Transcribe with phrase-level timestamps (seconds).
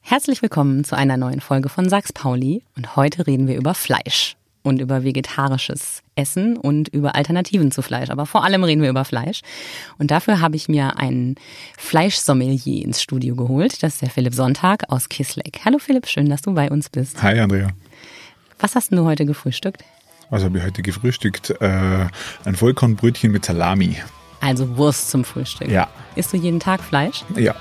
[0.00, 4.36] Herzlich willkommen zu einer neuen Folge von Sachs Pauli und heute reden wir über Fleisch
[4.62, 8.10] und über vegetarisches Essen und über Alternativen zu Fleisch.
[8.10, 9.40] Aber vor allem reden wir über Fleisch.
[9.98, 11.36] Und dafür habe ich mir einen
[11.76, 13.82] Fleischsommelier ins Studio geholt.
[13.82, 15.60] Das ist der Philipp Sonntag aus Kisleck.
[15.64, 17.22] Hallo Philipp, schön, dass du bei uns bist.
[17.22, 17.68] Hi Andrea.
[18.60, 19.84] Was hast du heute gefrühstückt?
[20.30, 21.50] Was habe ich heute gefrühstückt?
[21.60, 22.06] Äh,
[22.44, 23.96] ein Vollkornbrötchen mit Salami.
[24.40, 25.68] Also Wurst zum Frühstück.
[25.68, 25.88] Ja.
[26.16, 27.24] Isst du jeden Tag Fleisch?
[27.36, 27.54] Ja.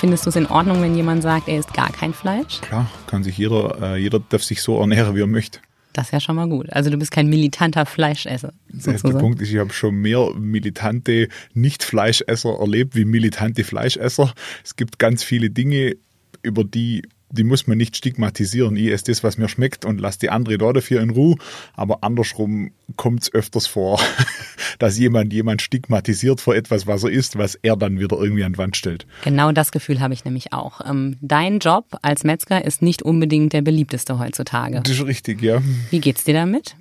[0.00, 2.62] Findest du es in Ordnung, wenn jemand sagt, er isst gar kein Fleisch?
[2.62, 5.60] Klar, kann sich jeder, äh, jeder darf sich so ernähren, wie er möchte.
[5.92, 6.72] Das ist ja schon mal gut.
[6.72, 8.54] Also du bist kein militanter Fleischesser.
[8.70, 14.32] Der erste Punkt ist, ich habe schon mehr militante Nicht-Fleischesser erlebt wie militante Fleischesser.
[14.64, 15.96] Es gibt ganz viele Dinge,
[16.42, 18.76] über die die muss man nicht stigmatisieren.
[18.76, 21.36] Ich esse das, was mir schmeckt und lasse die andere da dafür in Ruhe.
[21.74, 24.00] Aber andersrum kommt es öfters vor,
[24.78, 28.52] dass jemand jemand stigmatisiert vor etwas, was er isst, was er dann wieder irgendwie an
[28.54, 29.06] die Wand stellt.
[29.24, 30.80] Genau das Gefühl habe ich nämlich auch.
[30.88, 34.80] Ähm, dein Job als Metzger ist nicht unbedingt der beliebteste heutzutage.
[34.82, 35.62] Das ist richtig, ja.
[35.90, 36.74] Wie geht's dir damit?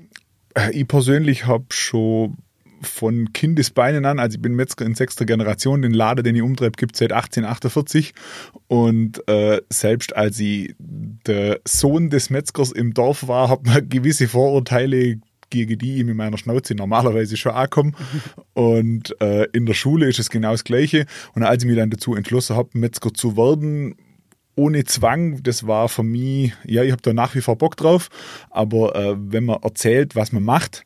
[0.55, 2.37] Äh, ich persönlich habe schon
[2.81, 6.77] von Kindesbeinen an, also ich bin Metzger in sechster Generation, den Laden, den ich umtreibe,
[6.77, 8.13] gibt es seit 1848
[8.67, 14.27] und äh, selbst als ich der Sohn des Metzgers im Dorf war, hat man gewisse
[14.27, 15.19] Vorurteile
[15.49, 17.93] gegen die ich mit meiner Schnauze normalerweise schon ankomme.
[18.53, 21.05] Und äh, in der Schule ist es genau das Gleiche.
[21.33, 23.95] Und als ich mich dann dazu entschlossen habe, Metzger zu werden,
[24.59, 28.09] ohne Zwang, das war für mich, ja, ich habe da nach wie vor Bock drauf,
[28.49, 30.83] aber äh, wenn man erzählt, was man macht,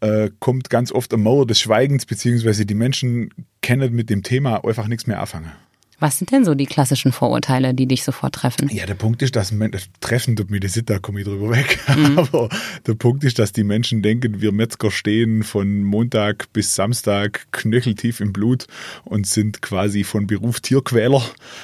[0.00, 3.30] äh, kommt ganz oft eine Mauer des Schweigens, beziehungsweise die Menschen
[3.60, 5.52] kennen mit dem Thema einfach nichts mehr anfangen.
[5.98, 8.68] Was sind denn so die klassischen Vorurteile, die dich sofort treffen?
[8.70, 11.78] Ja, der Punkt ist, dass das Treffen tut mir das da komme ich drüber weg.
[11.96, 12.18] Mhm.
[12.18, 12.50] Aber
[12.86, 18.20] der Punkt ist, dass die Menschen denken, wir Metzger stehen von Montag bis Samstag knöcheltief
[18.20, 18.66] im Blut
[19.04, 21.22] und sind quasi von Beruf Tierquäler.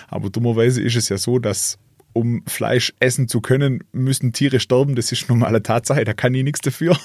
[0.08, 1.78] Aber dummerweise ist es ja so, dass
[2.12, 4.94] um Fleisch essen zu können, müssen Tiere sterben.
[4.94, 6.96] Das ist normale Tatsache, da kann ich nichts dafür.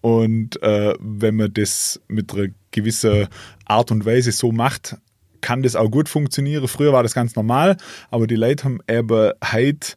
[0.00, 3.28] Und äh, wenn man das mit einer gewissen
[3.64, 4.96] Art und Weise so macht,
[5.40, 6.66] kann das auch gut funktionieren.
[6.68, 7.76] Früher war das ganz normal,
[8.10, 9.94] aber die Leute haben eben heute,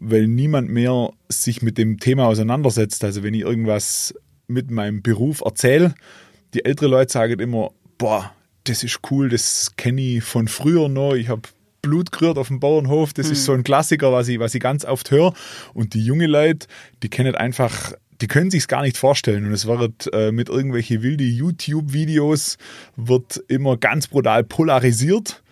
[0.00, 3.04] weil niemand mehr sich mit dem Thema auseinandersetzt.
[3.04, 4.14] Also wenn ich irgendwas
[4.46, 5.94] mit meinem Beruf erzähle,
[6.54, 8.32] die ältere Leute sagen immer, boah,
[8.64, 11.14] das ist cool, das kenne ich von früher noch.
[11.14, 11.42] Ich habe
[11.84, 13.12] Blut gerührt auf dem Bauernhof.
[13.12, 13.32] Das mhm.
[13.32, 15.32] ist so ein Klassiker, was ich, was ich ganz oft höre.
[15.72, 16.66] Und die junge Leute,
[17.02, 19.44] die kennen einfach die können sich gar nicht vorstellen.
[19.44, 22.58] Und es wird äh, mit irgendwelchen wilden YouTube-Videos
[22.96, 25.42] wird immer ganz brutal polarisiert.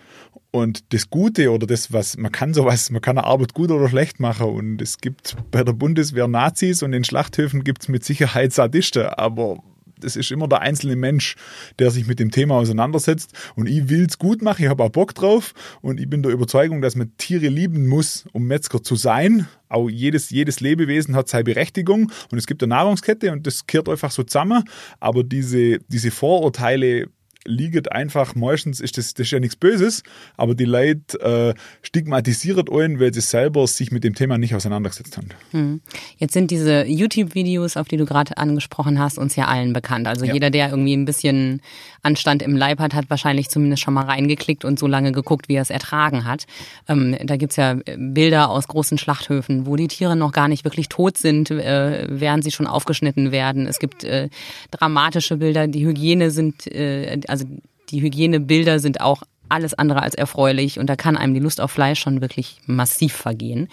[0.53, 3.89] Und das Gute oder das, was man kann sowas, man kann eine Arbeit gut oder
[3.89, 4.47] schlecht machen.
[4.47, 9.07] Und es gibt bei der Bundeswehr Nazis und in Schlachthöfen gibt es mit Sicherheit Sadisten.
[9.07, 9.63] Aber
[10.05, 11.37] es ist immer der einzelne Mensch,
[11.79, 13.33] der sich mit dem Thema auseinandersetzt.
[13.55, 15.55] Und ich will es gut machen, ich habe auch Bock drauf.
[15.81, 19.47] Und ich bin der Überzeugung, dass man Tiere lieben muss, um Metzger zu sein.
[19.69, 23.89] Auch jedes, jedes Lebewesen hat seine Berechtigung und es gibt eine Nahrungskette und das kehrt
[23.89, 24.65] einfach so zusammen.
[25.01, 27.09] Aber diese, diese Vorurteile,
[27.45, 30.03] liegt einfach, meistens ist das, das ist ja nichts Böses,
[30.37, 35.17] aber die Leute äh, stigmatisieren einen, weil sie selber sich mit dem Thema nicht auseinandergesetzt
[35.17, 35.29] haben.
[35.51, 35.81] Hm.
[36.19, 40.07] Jetzt sind diese YouTube-Videos, auf die du gerade angesprochen hast, uns ja allen bekannt.
[40.07, 40.35] Also ja.
[40.35, 41.61] jeder, der irgendwie ein bisschen
[42.03, 45.55] Anstand im Leib hat, hat wahrscheinlich zumindest schon mal reingeklickt und so lange geguckt, wie
[45.55, 46.47] er es ertragen hat.
[46.89, 50.89] Ähm, da gibt's ja Bilder aus großen Schlachthöfen, wo die Tiere noch gar nicht wirklich
[50.89, 53.67] tot sind, äh, während sie schon aufgeschnitten werden.
[53.67, 54.29] Es gibt äh,
[54.71, 57.47] dramatische Bilder, die Hygiene sind, äh, also
[57.91, 61.71] die Hygienebilder sind auch alles andere als erfreulich und da kann einem die Lust auf
[61.71, 63.69] Fleisch schon wirklich massiv vergehen.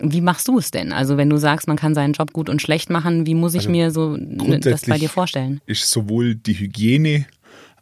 [0.00, 0.92] Wie machst du es denn?
[0.92, 3.60] Also wenn du sagst, man kann seinen Job gut und schlecht machen, wie muss ich
[3.60, 5.60] also mir so das bei dir vorstellen?
[5.66, 7.26] Ist sowohl die Hygiene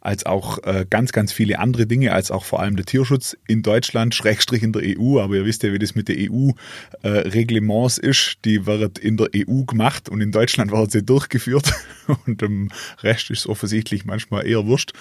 [0.03, 3.63] als auch äh, ganz, ganz viele andere Dinge, als auch vor allem der Tierschutz in
[3.63, 5.19] Deutschland, Schrägstrich in der EU.
[5.19, 8.39] Aber ihr wisst ja, wie das mit der EU-Reglements äh, ist.
[8.43, 11.71] Die wird in der EU gemacht und in Deutschland wird sie durchgeführt.
[12.25, 12.69] Und im
[13.01, 14.91] Rest ist es offensichtlich manchmal eher wurscht.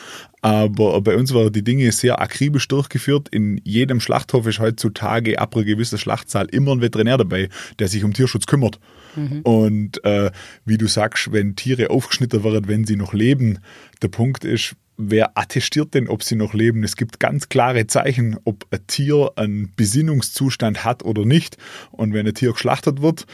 [0.41, 3.29] Aber bei uns werden die Dinge sehr akribisch durchgeführt.
[3.29, 7.49] In jedem Schlachthof ist heutzutage ab einer gewissen Schlachtzahl immer ein Veterinär dabei,
[7.81, 8.79] der sich um Tierschutz kümmert.
[9.17, 9.41] Mhm.
[9.43, 10.31] Und äh,
[10.65, 13.59] wie du sagst, wenn Tiere aufgeschnitten werden, wenn sie noch leben,
[14.01, 14.77] der Punkt ist,
[15.11, 16.85] wer attestiert denn, ob sie noch leben?
[16.85, 21.57] Es gibt ganz klare Zeichen, ob ein Tier einen Besinnungszustand hat oder nicht.
[21.91, 23.27] Und wenn ein Tier geschlachtet wird,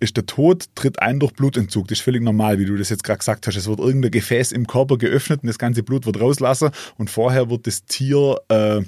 [0.00, 1.88] ist der Tod, tritt ein durch Blutentzug.
[1.88, 3.56] Das ist völlig normal, wie du das jetzt gerade gesagt hast.
[3.56, 7.48] Es wird irgendein Gefäß im Körper geöffnet und das ganze Blut wird rauslassen und vorher
[7.50, 8.82] wird das Tier äh,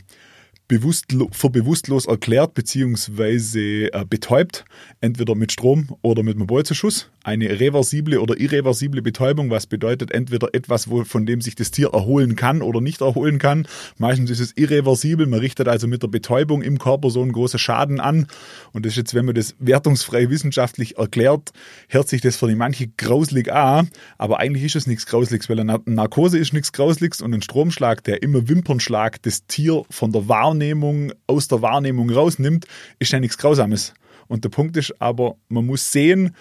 [0.69, 3.87] bewusstlo für bewusstlos erklärt bzw.
[3.87, 4.65] Äh, betäubt,
[5.01, 7.09] entweder mit Strom oder mit einem Bolzenschuss.
[7.27, 11.91] Eine reversible oder irreversible Betäubung, was bedeutet entweder etwas, wo, von dem sich das Tier
[11.93, 13.67] erholen kann oder nicht erholen kann.
[13.99, 15.27] Meistens ist es irreversibel.
[15.27, 18.29] Man richtet also mit der Betäubung im Körper so einen großen Schaden an.
[18.73, 21.51] Und das ist jetzt, wenn man das wertungsfrei wissenschaftlich erklärt,
[21.89, 23.89] hört sich das für die manche grauslig an.
[24.19, 28.05] Aber eigentlich ist es nichts Grausliches, weil eine Narkose ist nichts Grausliches und ein Stromschlag,
[28.05, 32.67] der immer Wimpernschlag das Tier von der Wahrnehmung, aus der Wahrnehmung rausnimmt,
[33.01, 33.95] ist ja nichts Grausames.
[34.29, 36.35] Und der Punkt ist aber, man muss sehen,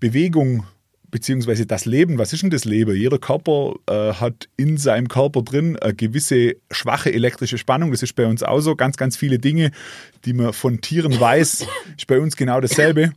[0.00, 0.64] Bewegung
[1.10, 2.94] beziehungsweise das Leben, was ist denn das Leben?
[2.94, 7.90] Jeder Körper äh, hat in seinem Körper drin eine gewisse schwache elektrische Spannung.
[7.90, 8.76] Das ist bei uns auch so.
[8.76, 9.72] Ganz, ganz viele Dinge,
[10.24, 11.66] die man von Tieren weiß,
[11.96, 13.12] ist bei uns genau dasselbe.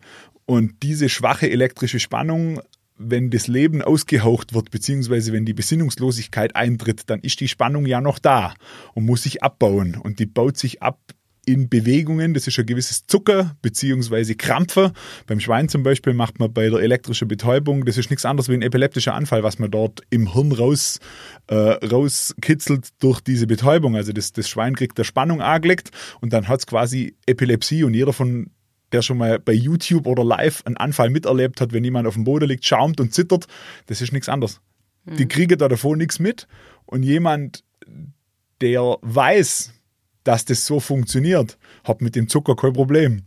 [0.46, 2.62] Und diese schwache elektrische Spannung,
[2.98, 8.02] wenn das Leben ausgehaucht wird, beziehungsweise wenn die Besinnungslosigkeit eintritt, dann ist die Spannung ja
[8.02, 8.54] noch da
[8.94, 9.96] und muss sich abbauen.
[9.96, 11.00] Und die baut sich ab
[11.46, 12.34] in Bewegungen.
[12.34, 14.36] Das ist ein gewisses Zucker bzw.
[14.36, 14.94] Krampfer.
[15.28, 18.54] Beim Schwein zum Beispiel macht man bei der elektrischen Betäubung, das ist nichts anderes wie
[18.54, 21.00] ein epileptischer Anfall, was man dort im Hirn raus,
[21.48, 23.96] äh, rauskitzelt durch diese Betäubung.
[23.96, 25.92] Also das, das Schwein kriegt der Spannung angelegt
[26.22, 28.50] und dann hat es quasi Epilepsie und jeder von
[28.94, 32.24] der schon mal bei YouTube oder live einen Anfall miterlebt hat, wenn jemand auf dem
[32.24, 33.48] Boden liegt, schaumt und zittert,
[33.88, 34.62] das ist nichts anderes.
[35.06, 35.18] Mhm.
[35.18, 36.48] Die kriegen da davon nichts mit
[36.86, 37.64] und jemand,
[38.62, 39.74] der weiß,
[40.24, 43.24] dass das so funktioniert, habe mit dem Zucker kein Problem.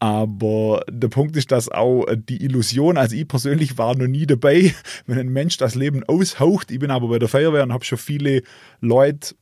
[0.00, 4.74] Aber der Punkt ist, dass auch die Illusion, also ich persönlich war noch nie dabei,
[5.06, 6.70] wenn ein Mensch das Leben aushaucht.
[6.70, 8.42] Ich bin aber bei der Feuerwehr und habe schon viele
[8.80, 9.34] Leute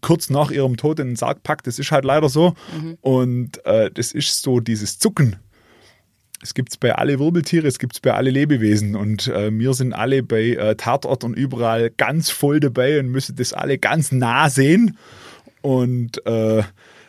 [0.00, 1.66] kurz nach ihrem Tod in den Sarg packt.
[1.66, 2.54] Das ist halt leider so.
[2.76, 2.98] Mhm.
[3.00, 5.36] Und äh, das ist so dieses Zucken.
[6.42, 8.96] Es gibt es bei alle Wirbeltiere, es gibt es bei alle Lebewesen.
[8.96, 13.36] Und äh, wir sind alle bei äh, Tatort und überall ganz voll dabei und müssen
[13.36, 14.96] das alle ganz nah sehen.
[15.62, 16.62] Und äh,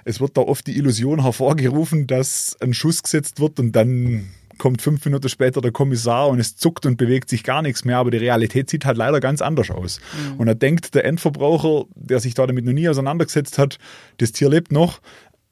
[0.03, 4.81] es wird da oft die Illusion hervorgerufen, dass ein Schuss gesetzt wird und dann kommt
[4.83, 7.97] fünf Minuten später der Kommissar und es zuckt und bewegt sich gar nichts mehr.
[7.97, 9.99] Aber die Realität sieht halt leider ganz anders aus.
[10.33, 10.39] Mhm.
[10.39, 13.79] Und er denkt, der Endverbraucher, der sich da damit noch nie auseinandergesetzt hat,
[14.17, 15.01] das Tier lebt noch,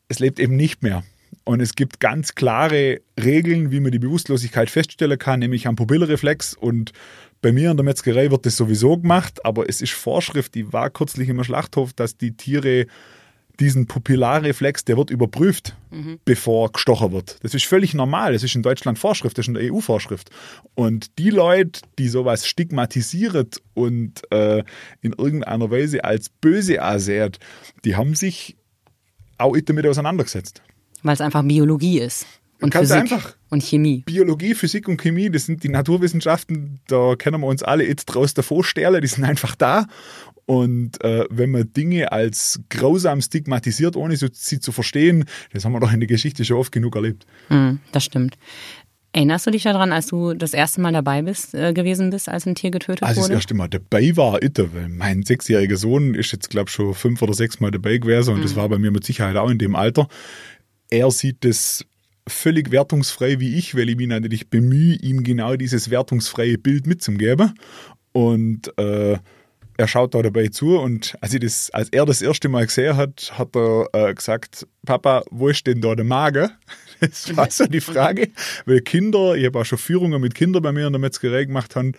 [0.10, 1.04] es lebt eben nicht mehr.
[1.44, 6.54] Und es gibt ganz klare Regeln, wie man die Bewusstlosigkeit feststellen kann, nämlich am Pupillenreflex.
[6.54, 6.92] Und
[7.42, 10.90] bei mir in der Metzgerei wird das sowieso gemacht, aber es ist Vorschrift, die war
[10.90, 12.88] kürzlich im Schlachthof, dass die Tiere
[13.60, 16.20] diesen Pupillarreflex, der wird überprüft, mhm.
[16.24, 17.38] bevor gestochen wird.
[17.44, 18.34] Das ist völlig normal.
[18.34, 20.30] Das ist in Deutschland Vorschrift, das ist in der EU Vorschrift.
[20.76, 24.64] Und die Leute, die sowas stigmatisieren und äh,
[25.02, 27.32] in irgendeiner Weise als böse ansehen,
[27.84, 28.56] die haben sich
[29.38, 30.62] auch damit auseinandergesetzt.
[31.04, 32.26] Weil es einfach Biologie ist.
[32.62, 34.04] Und Physik einfach und Chemie.
[34.06, 38.34] Biologie, Physik und Chemie, das sind die Naturwissenschaften, da können wir uns alle jetzt draus
[38.34, 39.88] davor stellen, die sind einfach da.
[40.46, 45.80] Und äh, wenn man Dinge als grausam stigmatisiert, ohne sie zu verstehen, das haben wir
[45.80, 47.28] doch in der Geschichte schon oft genug erlebt.
[47.50, 48.36] Mm, das stimmt.
[49.12, 52.46] Erinnerst du dich daran, als du das erste Mal dabei bist, äh, gewesen bist, als
[52.46, 53.22] ein Tier getötet als wurde?
[53.22, 56.70] Als ich das erste Mal dabei war, ich, weil mein sechsjähriger Sohn ist jetzt, glaube
[56.70, 58.44] ich, schon fünf oder sechs Mal dabei gewesen und mhm.
[58.44, 60.08] das war bei mir mit Sicherheit auch in dem Alter.
[60.92, 61.86] Er sieht das
[62.30, 67.54] völlig wertungsfrei wie ich, weil ich mich natürlich bemühe, ihm genau dieses wertungsfreie Bild mitzugeben.
[68.12, 69.18] Und äh,
[69.80, 72.98] er schaut da dabei zu und als, ich das, als er das erste Mal gesehen
[72.98, 76.50] hat, hat er äh, gesagt, Papa, wo ist denn da der Magen?
[77.00, 78.28] Das war so die Frage,
[78.66, 81.78] weil Kinder, ich habe auch schon Führungen mit Kindern bei mir in der Metzgerei gemacht,
[81.78, 81.94] haben,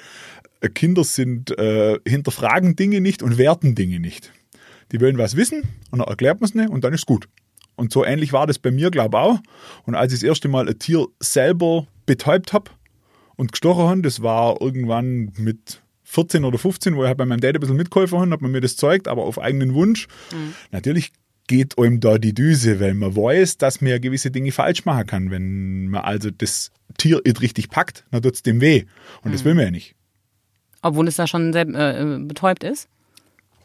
[0.60, 4.30] äh, Kinder sind, äh, hinterfragen Dinge nicht und werten Dinge nicht.
[4.92, 7.28] Die wollen was wissen und dann erklärt man es nicht und dann ist gut.
[7.80, 9.38] Und so ähnlich war das bei mir, glaube ich, auch.
[9.86, 12.70] Und als ich das erste Mal ein Tier selber betäubt habe
[13.36, 17.40] und gestochen habe, das war irgendwann mit 14 oder 15, wo ich halt bei meinem
[17.40, 20.08] Dad ein bisschen mitgeholfen habe, hat man mir das zeigt, aber auf eigenen Wunsch.
[20.30, 20.52] Mhm.
[20.72, 21.10] Natürlich
[21.46, 25.06] geht einem da die Düse, weil man weiß, dass man ja gewisse Dinge falsch machen
[25.06, 25.30] kann.
[25.30, 28.84] Wenn man also das Tier nicht richtig packt, dann tut es dem weh.
[29.22, 29.32] Und mhm.
[29.32, 29.94] das will man ja nicht.
[30.82, 32.90] Obwohl es da schon sehr, äh, betäubt ist?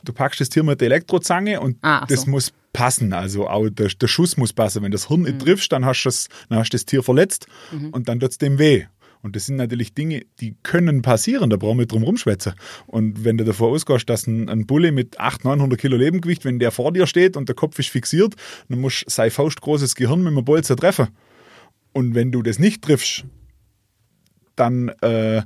[0.05, 2.31] Du packst das Tier mit der Elektrozange und ah, das so.
[2.31, 3.13] muss passen.
[3.13, 4.83] Also auch der, der, Schuss muss passen.
[4.83, 5.25] Wenn das Hirn mhm.
[5.27, 7.89] nicht triffst, dann hast du das, dann hast das Tier verletzt mhm.
[7.89, 8.85] und dann tut es dem weh.
[9.21, 12.53] Und das sind natürlich Dinge, die können passieren, da brauchen wir drum rumschwätzen.
[12.85, 16.59] Und wenn du davor ausgehst, dass ein, ein Bulle mit 800, 900 Kilo Lebengewicht, wenn
[16.59, 18.35] der vor dir steht und der Kopf ist fixiert,
[18.69, 21.07] dann musst du sein faustgroßes Gehirn mit einem Bolzer treffen.
[21.91, 23.25] Und wenn du das nicht triffst,
[24.55, 25.41] dann äh,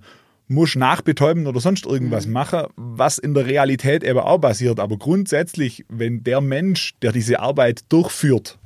[0.49, 2.33] musst nachbetäuben oder sonst irgendwas mhm.
[2.33, 4.79] machen, was in der Realität eben auch passiert.
[4.79, 8.57] Aber grundsätzlich, wenn der Mensch, der diese Arbeit durchführt,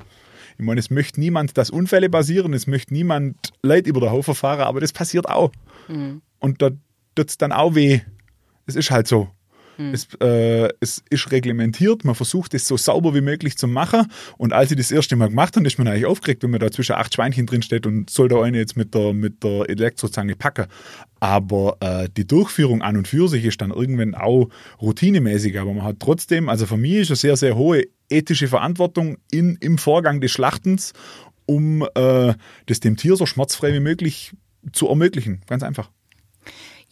[0.57, 4.33] ich meine, es möchte niemand, dass Unfälle passieren, es möchte niemand Leid über den Haufen
[4.33, 5.51] fahren, aber das passiert auch.
[5.89, 6.21] Mhm.
[6.39, 6.69] Und da
[7.15, 7.99] tut es dann auch weh.
[8.65, 9.29] Es ist halt so.
[9.77, 9.93] Mhm.
[9.93, 14.07] Es, äh, es ist reglementiert, man versucht es so sauber wie möglich zu machen.
[14.37, 16.71] Und als ich das erste Mal gemacht habe, ist man eigentlich aufgeregt, wenn man da
[16.71, 20.35] zwischen acht Schweinchen drin steht und soll da eine jetzt mit der, mit der Elektrozange
[20.35, 20.67] packen.
[21.19, 24.49] Aber äh, die Durchführung an und für sich ist dann irgendwann auch
[24.81, 25.59] routinemäßig.
[25.59, 29.57] Aber man hat trotzdem, also für mich ist eine sehr, sehr hohe ethische Verantwortung in,
[29.61, 30.93] im Vorgang des Schlachtens,
[31.45, 32.33] um äh,
[32.67, 34.33] das dem Tier so schmerzfrei wie möglich
[34.71, 35.41] zu ermöglichen.
[35.47, 35.89] Ganz einfach.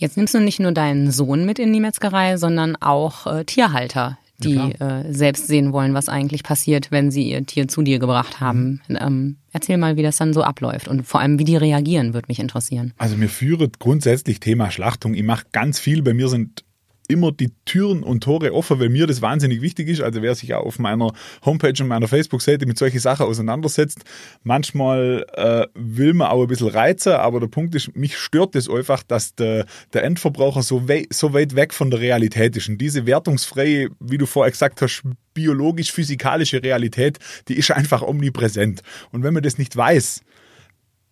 [0.01, 4.17] Jetzt nimmst du nicht nur deinen Sohn mit in die Metzgerei, sondern auch äh, Tierhalter,
[4.39, 4.70] die ja,
[5.01, 8.81] äh, selbst sehen wollen, was eigentlich passiert, wenn sie ihr Tier zu dir gebracht haben.
[8.88, 8.98] Mhm.
[9.00, 12.25] Ähm, erzähl mal, wie das dann so abläuft und vor allem, wie die reagieren, würde
[12.29, 12.93] mich interessieren.
[12.98, 15.13] Also mir führt grundsätzlich Thema Schlachtung.
[15.13, 16.01] Ich mache ganz viel.
[16.01, 16.63] Bei mir sind
[17.12, 20.01] immer die Türen und Tore offen, weil mir das wahnsinnig wichtig ist.
[20.01, 21.13] Also wer sich auch auf meiner
[21.46, 24.00] Homepage und meiner Facebook-Seite mit solchen Sachen auseinandersetzt,
[24.44, 28.70] manchmal äh, will man auch ein bisschen reizen, aber der Punkt ist, mich stört das
[28.70, 32.70] einfach, dass der, der Endverbraucher so, wei so weit weg von der Realität ist.
[32.70, 35.03] Und diese wertungsfreie, wie du vorher gesagt hast,
[35.34, 38.82] biologisch-physikalische Realität, die ist einfach omnipräsent.
[39.12, 40.22] Und wenn man das nicht weiß,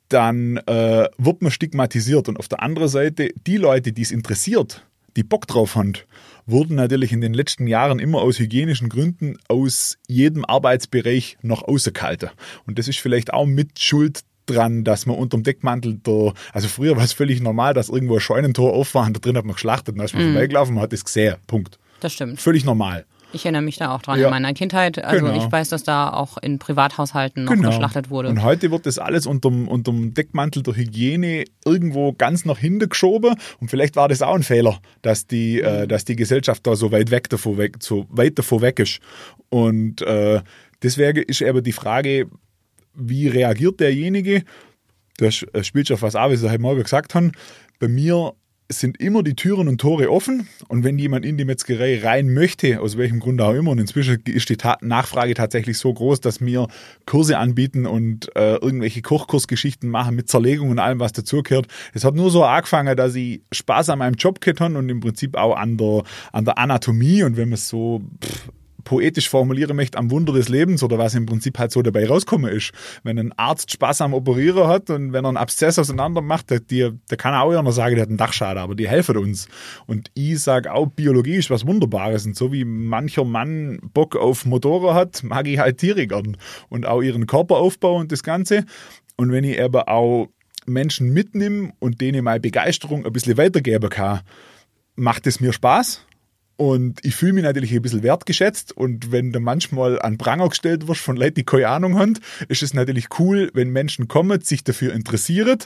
[0.09, 2.27] dann äh, wird man stigmatisiert.
[2.27, 4.85] Und auf der anderen Seite, die Leute, die es interessiert,
[5.15, 5.93] die Bock drauf haben,
[6.45, 12.31] wurden natürlich in den letzten Jahren immer aus hygienischen Gründen aus jedem Arbeitsbereich noch außerkalter.
[12.65, 16.95] Und das ist vielleicht auch mit Schuld dran, dass man unterm Deckmantel der, also früher
[16.95, 19.53] war es völlig normal, dass irgendwo ein Scheunentor auf war und da drin hat man
[19.53, 20.33] geschlachtet und da ist man mm.
[20.33, 21.35] vorbeigelaufen hat das gesehen.
[21.47, 21.77] Punkt.
[21.99, 22.41] Das stimmt.
[22.41, 23.05] Völlig normal.
[23.31, 24.27] Ich erinnere mich da auch dran ja.
[24.27, 25.03] in meiner Kindheit.
[25.03, 25.37] Also genau.
[25.37, 27.69] ich weiß, dass da auch in Privathaushalten noch genau.
[27.69, 28.29] geschlachtet wurde.
[28.29, 33.35] Und heute wird das alles unterm, unterm Deckmantel der Hygiene irgendwo ganz nach hinten geschoben.
[33.59, 35.87] Und vielleicht war das auch ein Fehler, dass die, äh, mhm.
[35.87, 38.99] dass die Gesellschaft da so weit weg davor weg, so weit davor weg ist.
[39.49, 40.41] Und äh,
[40.81, 42.27] deswegen ist aber die Frage,
[42.95, 44.43] wie reagiert derjenige?
[45.17, 47.31] Das äh, spielt schon was an, wie Sie heute Morgen gesagt haben.
[47.79, 48.33] Bei mir
[48.71, 52.31] es sind immer die Türen und Tore offen und wenn jemand in die Metzgerei rein
[52.31, 56.21] möchte, aus welchem Grund auch immer, und inzwischen ist die Ta Nachfrage tatsächlich so groß,
[56.21, 56.67] dass wir
[57.07, 61.67] Kurse anbieten und äh, irgendwelche Kochkursgeschichten machen mit Zerlegung und allem, was dazugehört.
[61.95, 65.35] Es hat nur so angefangen, dass ich Spaß an meinem Job habe und im Prinzip
[65.35, 68.49] auch an der, an der Anatomie und wenn man es so pff,
[68.89, 72.51] poetisch formulieren möchte, am Wunder des Lebens oder was im Prinzip halt so dabei rauskommen
[72.51, 72.71] ist.
[73.03, 76.59] Wenn ein Arzt Spaß am Operieren hat und wenn er einen Abszess auseinander macht, der,
[76.59, 79.47] der, kann auch ja noch sagen, der hat einen Dachschaden, aber die helfen uns.
[79.85, 84.45] Und ich sage auch, Biologie ist was Wunderbares und so wie mancher Mann Bock auf
[84.45, 86.35] Motoren hat, mag ich halt Tiere gern
[86.69, 88.65] und auch ihren Körperaufbau und das Ganze.
[89.17, 90.29] Und wenn ich aber auch
[90.65, 94.21] Menschen mitnehme und denen meine Begeisterung ein bisschen weitergeben kann,
[94.95, 96.07] macht es mir Spaß
[96.59, 98.75] und ich fühle mich natürlich ein bisschen wertgeschätzt.
[98.75, 102.15] Und wenn du manchmal an Pranger gestellt wirst von Leuten, die keine Ahnung haben,
[102.49, 105.59] ist es natürlich cool, wenn Menschen kommen, sich dafür interessieren,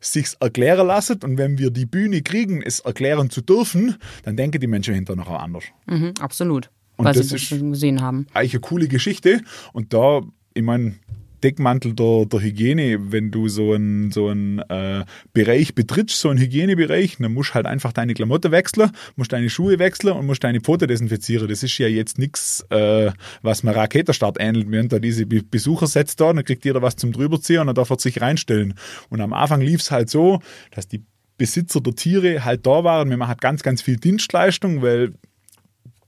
[0.00, 1.20] sich's erklären lassen.
[1.22, 3.94] Und wenn wir die Bühne kriegen, es erklären zu dürfen,
[4.24, 5.62] dann denken die Menschen hinterher noch auch anders.
[5.86, 6.70] Mhm, absolut.
[6.96, 8.26] Und weil das sie das gesehen haben.
[8.34, 9.42] Eigentlich eine coole Geschichte.
[9.72, 10.22] Und da,
[10.54, 10.96] ich meine,
[11.42, 17.16] Deckmantel der, der Hygiene, wenn du so einen so äh, Bereich betrittst, so einen Hygienebereich,
[17.18, 20.60] dann musst du halt einfach deine Klamotten wechseln, musst deine Schuhe wechseln und musst deine
[20.60, 21.48] Pfote desinfizieren.
[21.48, 23.10] Das ist ja jetzt nichts, äh,
[23.42, 24.70] was man Raketerstart ähnelt.
[24.70, 27.90] Wir haben da diese Besuchersätze da, dann kriegt jeder was zum drüberziehen und dann darf
[27.90, 28.74] er sich reinstellen.
[29.08, 31.02] Und am Anfang lief es halt so, dass die
[31.38, 33.10] Besitzer der Tiere halt da waren.
[33.10, 35.12] Wir machen ganz, ganz viel Dienstleistung, weil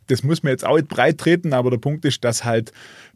[0.06, 2.72] das muss man jetzt auch nicht breit treten, aber der Punkt ist, dass halt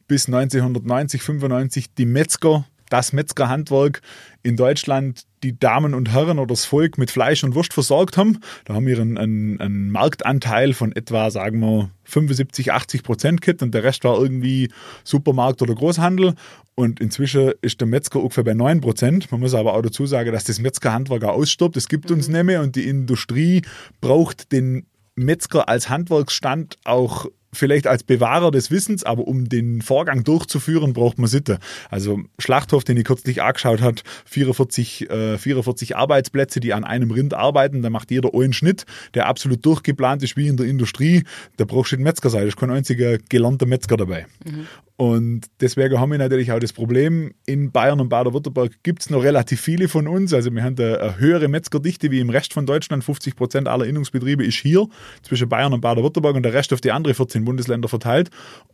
[0.08, 4.00] bis 1990, 95 die Metzger, das Metzgerhandwerk
[4.42, 8.40] in Deutschland die Damen und Herren oder das Volk mit Fleisch und Wurst versorgt haben.
[8.64, 13.62] Da haben wir einen, einen, einen Marktanteil von etwa, sagen wir, 75, 80 Prozent Kit
[13.62, 14.70] und der Rest war irgendwie
[15.04, 16.34] Supermarkt oder Großhandel.
[16.74, 19.30] Und inzwischen ist der Metzger ungefähr bei 9 Prozent.
[19.30, 21.76] Man muss aber auch dazu sagen, dass das Metzgerhandwerk auch ausstirbt.
[21.76, 22.34] Es gibt uns mhm.
[22.34, 23.62] nicht mehr und die Industrie
[24.00, 30.24] braucht den Metzger als Handwerksstand auch vielleicht als Bewahrer des Wissens, aber um den Vorgang
[30.24, 31.58] durchzuführen, braucht man Sitte.
[31.90, 37.34] Also Schlachthof, den ich kürzlich angeschaut hat, 44, äh, 44 Arbeitsplätze, die an einem Rind
[37.34, 41.24] arbeiten, da macht jeder einen Schnitt, der absolut durchgeplant ist wie in der Industrie.
[41.56, 44.26] Da brauchst du den Metzger sein, da ist kein einziger gelernter Metzger dabei.
[44.44, 44.66] Mhm.
[45.00, 49.22] Und deswegen haben wir natürlich auch das Problem, in Bayern und Baden-Württemberg gibt es noch
[49.22, 50.34] relativ viele von uns.
[50.34, 53.04] Also wir haben eine höhere Metzgerdichte wie im Rest von Deutschland.
[53.04, 54.88] 50 Prozent aller Innungsbetriebe ist hier
[55.22, 58.30] zwischen Bayern und Baden-Württemberg und der Rest auf die anderen 14 Bundesländer verteilt.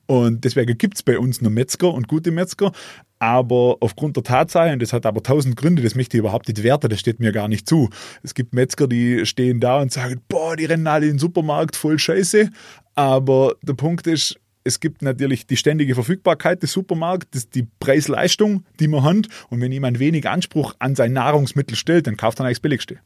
[0.07, 2.73] Und deswegen gibt es bei uns nur Metzger und gute Metzger.
[3.19, 6.63] Aber aufgrund der Tatsache, und das hat aber tausend Gründe, das möchte ich überhaupt nicht
[6.63, 7.89] werten, das steht mir gar nicht zu.
[8.23, 11.75] Es gibt Metzger, die stehen da und sagen, boah, die rennen alle in den Supermarkt,
[11.75, 12.51] voll scheiße.
[12.95, 18.89] Aber der Punkt ist, es gibt natürlich die ständige Verfügbarkeit des Supermarkts, die Preis-Leistung, die
[18.89, 19.29] man hat.
[19.51, 22.99] Und wenn jemand wenig Anspruch an sein Nahrungsmittel stellt, dann kauft er eigentlich das Billigste.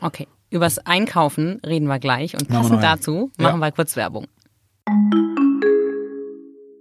[0.00, 0.26] Okay.
[0.50, 3.66] Übers Einkaufen reden wir gleich und passend dazu machen ja.
[3.66, 4.26] wir kurz Werbung.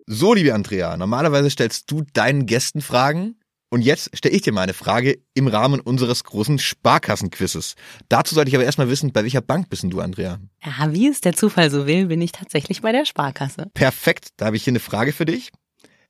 [0.07, 3.35] So, liebe Andrea, normalerweise stellst du deinen Gästen Fragen
[3.69, 7.75] und jetzt stelle ich dir mal eine Frage im Rahmen unseres großen Sparkassenquizzes.
[8.07, 10.39] Dazu sollte ich aber erstmal wissen, bei welcher Bank bist denn du, Andrea?
[10.63, 13.71] Ja, wie es der Zufall so will, bin ich tatsächlich bei der Sparkasse.
[13.73, 15.51] Perfekt, da habe ich hier eine Frage für dich.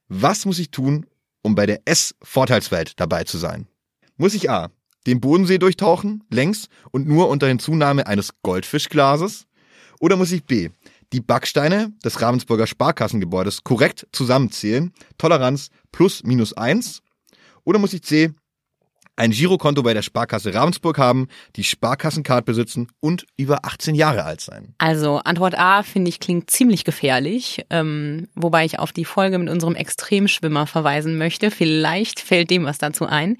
[0.08, 1.06] Was muss ich tun,
[1.42, 3.68] um bei der S-Vorteilswelt dabei zu sein?
[4.18, 4.70] Muss ich A.
[5.08, 9.48] den Bodensee durchtauchen, längs und nur unter Hinzunahme eines Goldfischglases?
[10.00, 10.70] Oder muss ich B.
[11.16, 17.02] die Backsteine des Ravensburger Sparkassengebäudes korrekt zusammenzählen, Toleranz plus minus eins?
[17.64, 18.32] Oder muss ich C
[19.16, 24.42] ein Girokonto bei der Sparkasse Ravensburg haben, die Sparkassencard besitzen und über 18 Jahre alt
[24.42, 24.76] sein?
[24.78, 29.50] Also Antwort A finde ich klingt ziemlich gefährlich, ähm, wobei ich auf die Folge mit
[29.50, 31.50] unserem Extremschwimmer verweisen möchte.
[31.50, 33.38] Vielleicht fällt dem was dazu ein.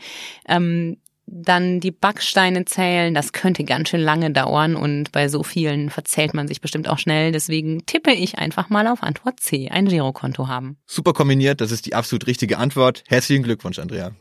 [0.48, 0.96] Ähm,
[1.28, 6.34] dann die Backsteine zählen, das könnte ganz schön lange dauern und bei so vielen verzählt
[6.34, 7.32] man sich bestimmt auch schnell.
[7.32, 10.78] Deswegen tippe ich einfach mal auf Antwort C, ein Girokonto haben.
[10.86, 13.04] Super kombiniert, das ist die absolut richtige Antwort.
[13.08, 14.12] Herzlichen Glückwunsch, Andrea.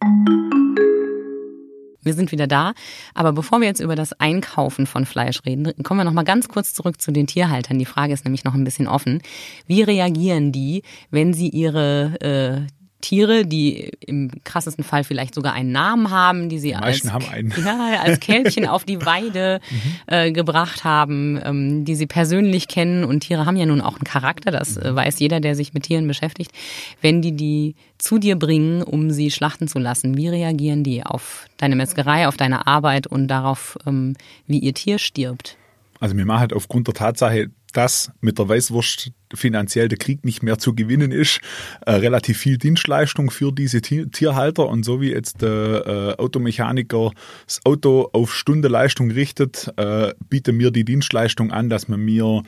[2.02, 2.72] Wir sind wieder da.
[3.14, 6.48] Aber bevor wir jetzt über das Einkaufen von Fleisch reden, kommen wir noch mal ganz
[6.48, 7.78] kurz zurück zu den Tierhaltern.
[7.78, 9.22] Die Frage ist nämlich noch ein bisschen offen.
[9.66, 15.72] Wie reagieren die, wenn sie ihre äh, Tiere, die im krassesten Fall vielleicht sogar einen
[15.72, 17.52] Namen haben, die sie als, haben einen.
[17.64, 19.92] Ja, als Kälbchen auf die Weide mhm.
[20.06, 23.04] äh, gebracht haben, ähm, die sie persönlich kennen.
[23.04, 25.84] Und Tiere haben ja nun auch einen Charakter, das äh, weiß jeder, der sich mit
[25.84, 26.52] Tieren beschäftigt.
[27.00, 31.46] Wenn die die zu dir bringen, um sie schlachten zu lassen, wie reagieren die auf
[31.56, 34.14] deine Metzgerei, auf deine Arbeit und darauf, ähm,
[34.46, 35.56] wie ihr Tier stirbt?
[36.00, 40.42] Also mir macht halt aufgrund der Tatsache, dass mit der Weißwurst finanziell der Krieg nicht
[40.42, 41.40] mehr zu gewinnen ist,
[41.86, 47.12] äh, relativ viel Dienstleistung für diese Tierhalter und so wie jetzt der äh, Automechaniker
[47.46, 52.42] das Auto auf Stunde Leistung richtet, äh, bietet mir die Dienstleistung an, dass man mir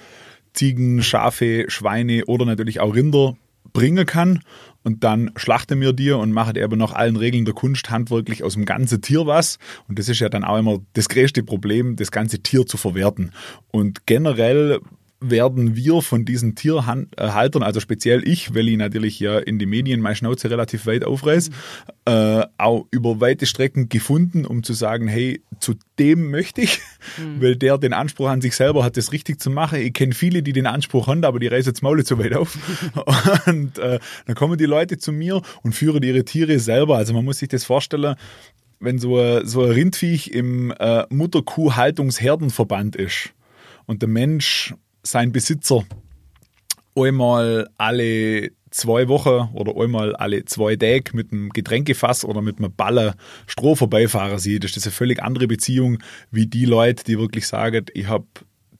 [0.52, 3.36] Ziegen, Schafe, Schweine oder natürlich auch Rinder
[3.72, 4.40] bringen kann
[4.82, 8.54] und dann schlachte mir die und mache eben nach allen Regeln der Kunst handwerklich aus
[8.54, 9.58] dem ganzen Tier was.
[9.88, 13.32] Und das ist ja dann auch immer das größte Problem, das ganze Tier zu verwerten.
[13.70, 14.80] Und generell
[15.22, 20.00] werden wir von diesen Tierhaltern, also speziell ich, weil ich natürlich ja in die Medien
[20.00, 21.50] meine Schnauze relativ weit aufreiß,
[22.04, 26.80] äh, auch über weite Strecken gefunden, um zu sagen, hey, zu dem möchte ich,
[27.18, 27.40] mhm.
[27.40, 29.80] weil der den Anspruch an sich selber hat, das richtig zu machen.
[29.80, 32.58] Ich kenne viele, die den Anspruch haben, aber die reißen jetzt Maule zu weit auf.
[33.46, 36.96] und äh, dann kommen die Leute zu mir und führen ihre Tiere selber.
[36.96, 38.16] Also man muss sich das vorstellen,
[38.80, 43.32] wenn so ein, so ein Rindviech im äh, Mutterkuh-Haltungsherdenverband ist
[43.86, 45.84] und der Mensch sein Besitzer
[46.94, 52.74] einmal alle zwei Wochen oder einmal alle zwei Tage mit einem Getränkefass oder mit einem
[52.74, 53.14] Baller
[53.46, 55.98] Stroh vorbeifahren sieht, ist das eine völlig andere Beziehung
[56.30, 58.26] wie die Leute, die wirklich sagen, ich habe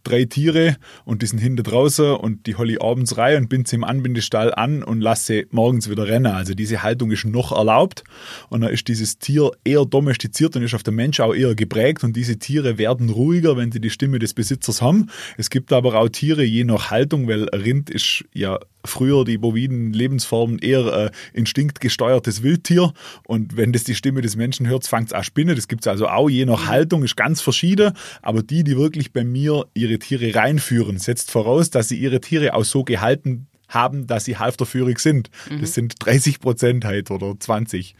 [0.04, 3.76] drei Tiere und die sind hinter draußen und die ich abends rein und bin sie
[3.76, 6.32] im Anbindestall an und lasse sie morgens wieder rennen.
[6.32, 8.04] Also diese Haltung ist noch erlaubt
[8.48, 12.04] und dann ist dieses Tier eher domestiziert und ist auf den Mensch auch eher geprägt
[12.04, 15.10] und diese Tiere werden ruhiger, wenn sie die Stimme des Besitzers haben.
[15.36, 19.92] Es gibt aber auch Tiere je nach Haltung, weil Rind ist ja früher die boviden
[19.92, 22.92] Lebensformen eher äh, instinktgesteuertes Wildtier.
[23.26, 25.56] Und wenn das die Stimme des Menschen hört, fängt es an spinnen.
[25.56, 26.68] Das gibt es also auch je nach mhm.
[26.68, 27.92] Haltung, ist ganz verschieden.
[28.22, 32.54] Aber die, die wirklich bei mir ihre Tiere reinführen, setzt voraus, dass sie ihre Tiere
[32.54, 35.30] auch so gehalten haben, dass sie halfterführig sind.
[35.50, 35.60] Mhm.
[35.60, 37.94] Das sind 30 Prozent halt oder 20.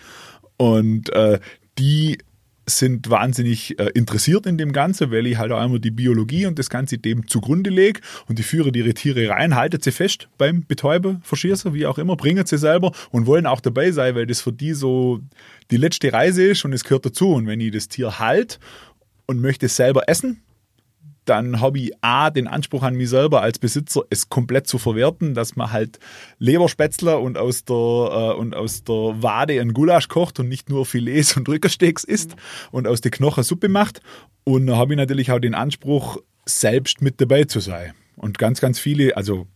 [0.56, 1.40] Und äh,
[1.78, 2.18] die
[2.78, 6.58] sind wahnsinnig äh, interessiert in dem Ganzen, weil ich halt auch einmal die Biologie und
[6.58, 10.66] das Ganze dem zugrunde lege und die führen ihre Tiere rein, halten sie fest beim
[10.66, 14.40] Betäuben, Verschießen, wie auch immer, bringen sie selber und wollen auch dabei sein, weil das
[14.40, 15.20] für die so
[15.70, 17.32] die letzte Reise ist und es gehört dazu.
[17.32, 18.58] Und wenn ich das Tier halt
[19.26, 20.42] und möchte es selber essen,
[21.24, 25.34] dann habe ich A, den Anspruch an mich selber als Besitzer, es komplett zu verwerten,
[25.34, 25.98] dass man halt
[26.38, 30.86] Leberspätzler und aus der, äh, und aus der Wade ein Gulasch kocht und nicht nur
[30.86, 32.36] Filets und Rückersteaks isst mhm.
[32.72, 34.00] und aus den Knochen Suppe macht.
[34.44, 37.94] Und da habe ich natürlich auch den Anspruch, selbst mit dabei zu sein.
[38.16, 39.46] Und ganz, ganz viele, also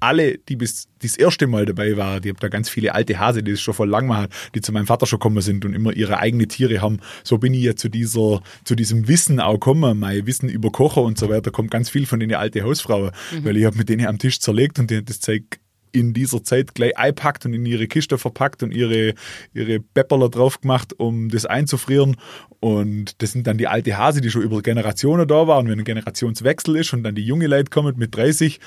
[0.00, 3.42] alle, die bis das erste Mal dabei waren, die haben da ganz viele alte Hase,
[3.42, 5.92] die es schon vor lang machen, die zu meinem Vater schon gekommen sind und immer
[5.92, 7.00] ihre eigenen Tiere haben.
[7.24, 9.98] So bin ich ja zu dieser, zu diesem Wissen auch gekommen.
[9.98, 13.44] Mein Wissen über Kocher und so weiter kommt ganz viel von den alten Hausfrauen, mhm.
[13.44, 15.58] weil ich habe mit denen am Tisch zerlegt und die haben das Zeug
[15.96, 19.14] in dieser Zeit gleich einpackt und in ihre Kiste verpackt und ihre,
[19.54, 22.16] ihre Pepperler drauf gemacht, um das einzufrieren.
[22.60, 25.68] Und das sind dann die alte Hase, die schon über Generationen da waren.
[25.68, 28.60] Wenn ein Generationswechsel ist und dann die junge Leute kommen mit 30,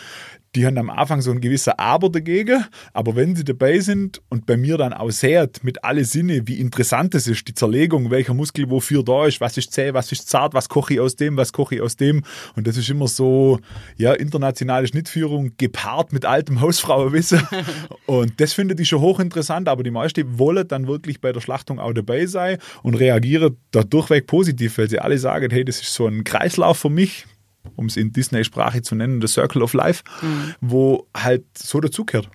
[0.56, 4.46] die haben am Anfang so ein gewisser Aber dagegen, aber wenn sie dabei sind und
[4.46, 8.34] bei mir dann auch seht mit alle Sinne, wie interessant es ist, die Zerlegung, welcher
[8.34, 11.38] Muskel wofür da ist, was ist zäh, was ist zart, was koche ich aus dem,
[11.38, 12.24] was koche ich aus dem.
[12.56, 13.60] Und das ist immer so,
[13.98, 17.42] ja, internationale Schnittführung gepaart mit altem Hausfrauenwissen.
[18.06, 21.80] Und das finde ich schon hochinteressant, aber die meisten wollen dann wirklich bei der Schlachtung
[21.80, 25.94] auch dabei sein und reagieren da durchweg positiv, weil sie alle sagen, hey, das ist
[25.94, 27.26] so ein Kreislauf für mich,
[27.76, 30.56] um es in Disney-Sprache zu nennen, The Circle of Life, mhm.
[30.62, 32.30] wo halt so dazugehört.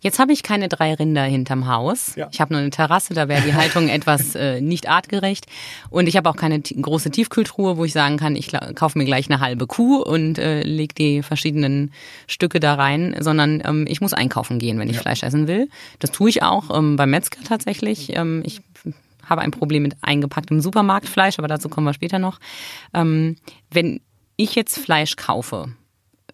[0.00, 2.16] Jetzt habe ich keine drei Rinder hinterm Haus.
[2.16, 2.28] Ja.
[2.32, 5.46] Ich habe nur eine Terrasse, da wäre die Haltung etwas äh, nicht artgerecht.
[5.90, 9.30] Und ich habe auch keine große Tiefkühltruhe, wo ich sagen kann, ich kaufe mir gleich
[9.30, 11.92] eine halbe Kuh und äh, lege die verschiedenen
[12.26, 15.02] Stücke da rein, sondern ähm, ich muss einkaufen gehen, wenn ich ja.
[15.02, 15.68] Fleisch essen will.
[15.98, 18.16] Das tue ich auch ähm, beim Metzger tatsächlich.
[18.16, 18.62] Ähm, ich
[19.28, 22.40] habe ein Problem mit eingepacktem Supermarktfleisch, aber dazu kommen wir später noch.
[22.94, 23.36] Ähm,
[23.70, 24.00] wenn
[24.42, 25.74] ich jetzt Fleisch kaufe,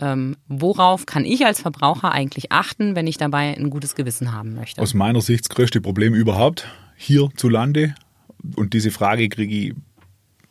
[0.01, 4.55] ähm, worauf kann ich als Verbraucher eigentlich achten, wenn ich dabei ein gutes Gewissen haben
[4.55, 4.81] möchte?
[4.81, 7.95] Aus meiner Sicht das größte Problem überhaupt hierzulande.
[8.57, 9.75] Und diese Frage kriege ich,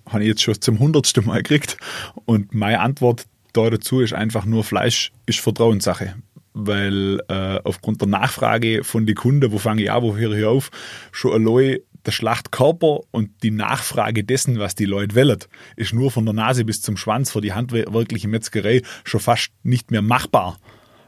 [0.08, 1.78] habe ich jetzt schon zum hundertsten Mal gekriegt.
[2.26, 6.16] Und meine Antwort da dazu ist einfach nur, Fleisch ist Vertrauenssache.
[6.54, 10.46] Weil äh, aufgrund der Nachfrage von den Kunden, wo fange ich an, wo höre ich
[10.46, 10.72] auf,
[11.12, 15.40] schon allein der Schlachtkörper und die Nachfrage dessen, was die Leute wählen,
[15.76, 19.92] ist nur von der Nase bis zum Schwanz für die handwerkliche Metzgerei schon fast nicht
[19.92, 20.60] mehr machbar,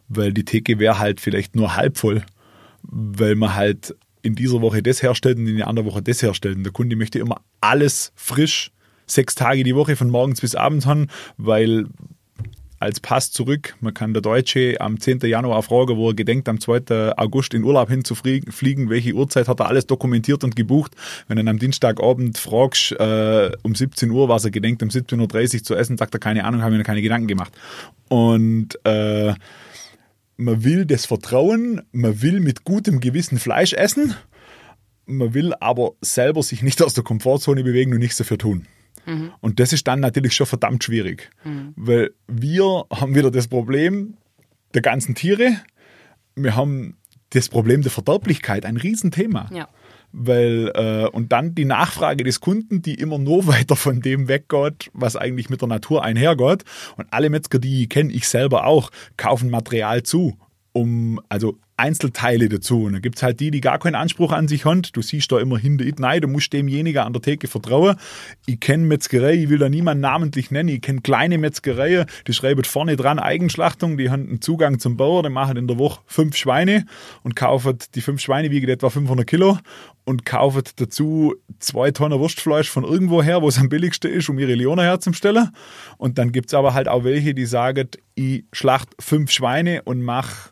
[0.08, 2.24] weil die Theke wäre halt vielleicht nur halb voll,
[2.84, 6.58] weil man halt in dieser Woche das herstellt und in der anderen Woche das herstellt.
[6.58, 8.72] Und der Kunde möchte immer alles frisch,
[9.06, 11.08] sechs Tage die Woche von morgens bis abends haben,
[11.38, 11.88] weil
[12.80, 13.76] als Pass zurück.
[13.82, 15.20] Man kann der Deutsche am 10.
[15.22, 17.18] Januar fragen, wo er gedenkt, am 2.
[17.18, 20.92] August in Urlaub hinzufliegen, welche Uhrzeit hat er alles dokumentiert und gebucht.
[21.28, 25.64] Wenn du am Dienstagabend fragst, äh, um 17 Uhr, was er gedenkt, um 17.30 Uhr
[25.64, 27.54] zu essen, sagt er, keine Ahnung, habe mir keine Gedanken gemacht.
[28.10, 29.34] Und äh,
[30.38, 34.14] man will das Vertrauen, man will mit gutem Gewissen Fleisch essen,
[35.08, 38.68] man will aber selber sich nicht aus der Komfortzone bewegen und nichts dafür tun.
[39.08, 39.32] Mhm.
[39.40, 41.74] Und das ist dann natürlich schon verdammt schwierig, mhm.
[41.76, 44.16] weil wir haben wieder das Problem
[44.74, 45.58] der ganzen Tiere,
[46.36, 46.98] wir haben
[47.32, 49.50] das Problem der Verderblichkeit, ein Riesenthema.
[49.52, 49.68] Ja.
[50.14, 54.90] Weil, äh, und dann die Nachfrage des Kunden, die immer nur weiter von dem weggeht,
[54.94, 56.64] was eigentlich mit der Natur einhergeht.
[56.96, 60.38] Und alle Metzger, die ich kenne, ich selber auch, kaufen Material zu
[60.78, 62.84] um, also Einzelteile dazu.
[62.84, 64.82] Und dann gibt es halt die, die gar keinen Anspruch an sich haben.
[64.94, 67.96] Du siehst da immer hinter nein, du musst demjenigen an der Theke vertrauen.
[68.48, 70.70] Ich kenne Metzgerei, ich will da niemanden namentlich nennen.
[70.70, 75.24] Ich kenne kleine Metzgereien, die schreiben vorne dran Eigenschlachtung, die haben einen Zugang zum Bauer,
[75.24, 76.86] die machen in der Woche fünf Schweine
[77.24, 79.60] und kaufen, die fünf Schweine wiegen etwa 500 Kilo
[80.04, 84.40] und kaufen dazu zwei Tonnen Wurstfleisch von irgendwo her, wo es am billigsten ist, um
[84.40, 85.50] ihre Leone herzustellen.
[85.98, 90.02] Und dann gibt es aber halt auch welche, die sagen, ich schlacht fünf Schweine und
[90.02, 90.52] mache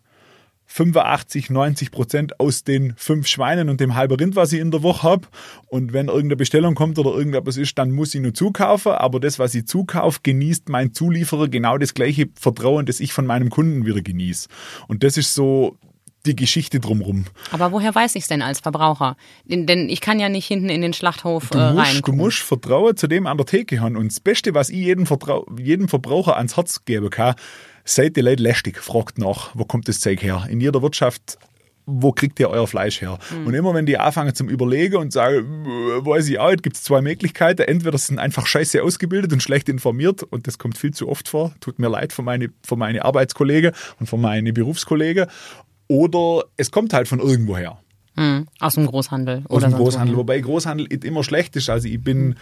[0.75, 4.83] 85, 90 Prozent aus den fünf Schweinen und dem halben Rind, was ich in der
[4.83, 5.27] Woche habe.
[5.67, 8.91] Und wenn irgendeine Bestellung kommt oder irgendetwas ist, dann muss ich nur zukaufen.
[8.91, 13.25] Aber das, was ich zukaufe, genießt mein Zulieferer genau das gleiche Vertrauen, das ich von
[13.25, 14.49] meinem Kunden wieder genieße.
[14.89, 15.77] Und das ist so
[16.25, 17.23] die Geschichte drumherum.
[17.51, 19.15] Aber woher weiß ich es denn als Verbraucher?
[19.45, 22.01] Denn, denn, ich kann ja nicht hinten in den Schlachthof du äh, musst, rein.
[22.03, 23.95] Du musst Vertrauen zu dem an der Theke haben.
[23.95, 27.35] Und das Beste, was ich jedem, Vertrau jedem Verbraucher ans Herz geben kann,
[27.85, 30.45] seid ihr Leute lästig, fragt nach, wo kommt das Zeug her?
[30.49, 31.37] In jeder Wirtschaft
[31.85, 33.19] wo kriegt ihr euer Fleisch her?
[33.31, 33.47] Mhm.
[33.47, 35.65] Und immer wenn die anfangen zum Überlegen und sagen,
[36.03, 37.61] weiß ich auch, gibt es zwei Möglichkeiten.
[37.61, 41.53] Entweder sind einfach scheiße ausgebildet und schlecht informiert und das kommt viel zu oft vor.
[41.59, 45.27] Tut mir leid für meine, für meine Arbeitskollegen und für meine Berufskollegen.
[45.87, 47.77] Oder es kommt halt von irgendwoher.
[48.15, 48.47] Mhm.
[48.59, 49.43] Aus dem Großhandel.
[49.47, 50.17] Aus dem Großhandel.
[50.17, 51.69] Wobei Großhandel immer schlecht ist.
[51.69, 52.35] Also ich bin mhm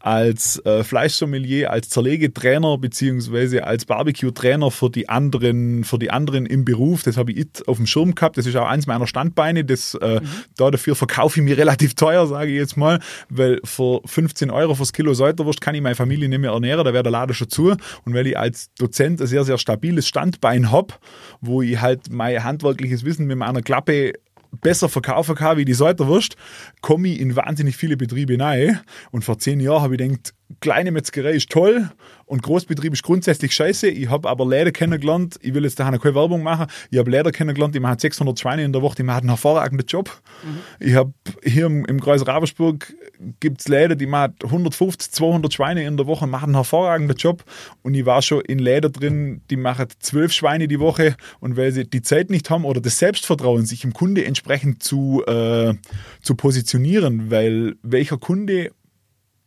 [0.00, 6.64] als äh, Fleischsommelier, als Zerlegetrainer beziehungsweise als Barbecue-Trainer für die anderen, für die anderen im
[6.64, 7.02] Beruf.
[7.02, 8.38] Das habe ich auf dem Schirm gehabt.
[8.38, 9.64] Das ist auch eins meiner Standbeine.
[9.64, 10.28] Das, äh, mhm.
[10.56, 14.74] da dafür verkaufe ich mir relativ teuer, sage ich jetzt mal, weil für 15 Euro
[14.74, 16.84] fürs Kilo Säuterwurst kann ich meine Familie nicht mehr ernähren.
[16.84, 17.76] Da wäre der Laden schon zu.
[18.04, 20.94] Und weil ich als Dozent ein sehr, sehr stabiles Standbein habe,
[21.42, 24.14] wo ich halt mein handwerkliches Wissen mit meiner Klappe
[24.50, 26.36] besser verkaufen kann wie die Säuterwurst,
[26.80, 28.80] komme ich in wahnsinnig viele Betriebe rein.
[29.10, 31.90] Und vor zehn Jahren habe ich gedacht, kleine Metzgerei ist toll
[32.26, 33.88] und Großbetrieb ist grundsätzlich scheiße.
[33.88, 37.32] Ich habe aber Läden kennengelernt, ich will jetzt da keine Werbung machen, ich habe Läden
[37.32, 40.10] kennengelernt, die machen 600 Schweine in der Woche, die machen einen hervorragenden Job.
[40.42, 40.86] Mhm.
[40.86, 41.12] Ich habe
[41.44, 42.92] hier im, im Kreis Ravensburg
[43.38, 47.44] gibt es Läden, die machen 150, 200 Schweine in der Woche, machen einen hervorragenden Job
[47.82, 51.72] und ich war schon in Läden drin, die machen zwölf Schweine die Woche und weil
[51.72, 55.74] sie die Zeit nicht haben oder das Selbstvertrauen, sich im Kunde entsprechend zu, äh,
[56.22, 58.70] zu positionieren, weil welcher Kunde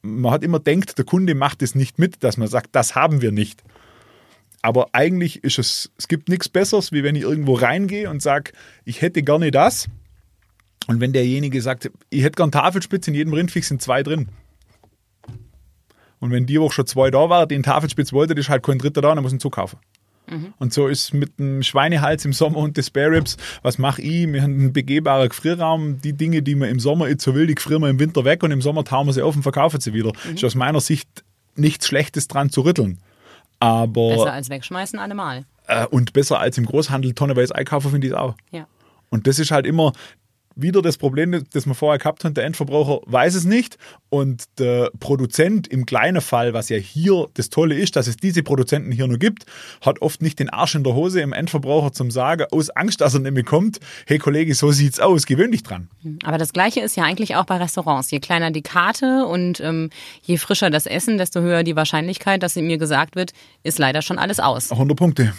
[0.04, 3.22] man hat immer denkt, der Kunde macht es nicht mit, dass man sagt, das haben
[3.22, 3.64] wir nicht.
[4.62, 8.52] Aber eigentlich ist es, es gibt nichts Besseres, wie wenn ich irgendwo reingehe und sage,
[8.86, 9.88] ich hätte gerne das.
[10.88, 14.30] Und wenn derjenige sagt, ich hätte gerne Tafelspitze, in jedem Rindfix sind zwei drin.
[16.20, 19.02] Und wenn die Woche schon zwei da waren, einen Tafelspitz wollte, ist halt kein dritter
[19.02, 19.80] da, dann muss ich ihn zukaufen.
[20.30, 20.54] Mhm.
[20.58, 24.32] Und so ist mit dem Schweinehals im Sommer und des Spare Ribs, was mache ich?
[24.32, 26.02] Wir haben einen begehbaren Gefrierraum.
[26.02, 28.44] Die Dinge, die man im Sommer jetzt so will, die gefrieren wir im Winter weg
[28.44, 30.14] und im Sommer tauen wir sie auf und verkaufen sie wieder.
[30.28, 30.36] Mhm.
[30.36, 31.24] Ist aus meiner Sicht
[31.56, 33.00] nichts Schlechtes dran zu rütteln.
[33.60, 35.46] Aber, besser als wegschmeißen allemal.
[35.68, 38.36] Äh, und besser als im Großhandel tonneweise einkaufen, finde ich es auch.
[38.52, 38.68] Ja.
[39.10, 39.94] Und das ist halt immer,
[40.56, 43.78] wieder das Problem, das wir vorher gehabt haben, der Endverbraucher weiß es nicht
[44.10, 48.44] und der Produzent im kleinen Fall, was ja hier das Tolle ist, dass es diese
[48.44, 49.46] Produzenten hier nur gibt,
[49.82, 53.14] hat oft nicht den Arsch in der Hose im Endverbraucher zum Sagen, aus Angst, dass
[53.14, 55.90] er nicht mehr kommt, hey Kollege, so sieht's aus, gewöhn dich dran.
[56.24, 58.12] Aber das Gleiche ist ja eigentlich auch bei Restaurants.
[58.12, 59.90] Je kleiner die Karte und ähm,
[60.22, 64.20] je frischer das Essen, desto höher die Wahrscheinlichkeit, dass mir gesagt wird, ist leider schon
[64.20, 64.72] alles aus.
[64.72, 65.34] 100 Punkte.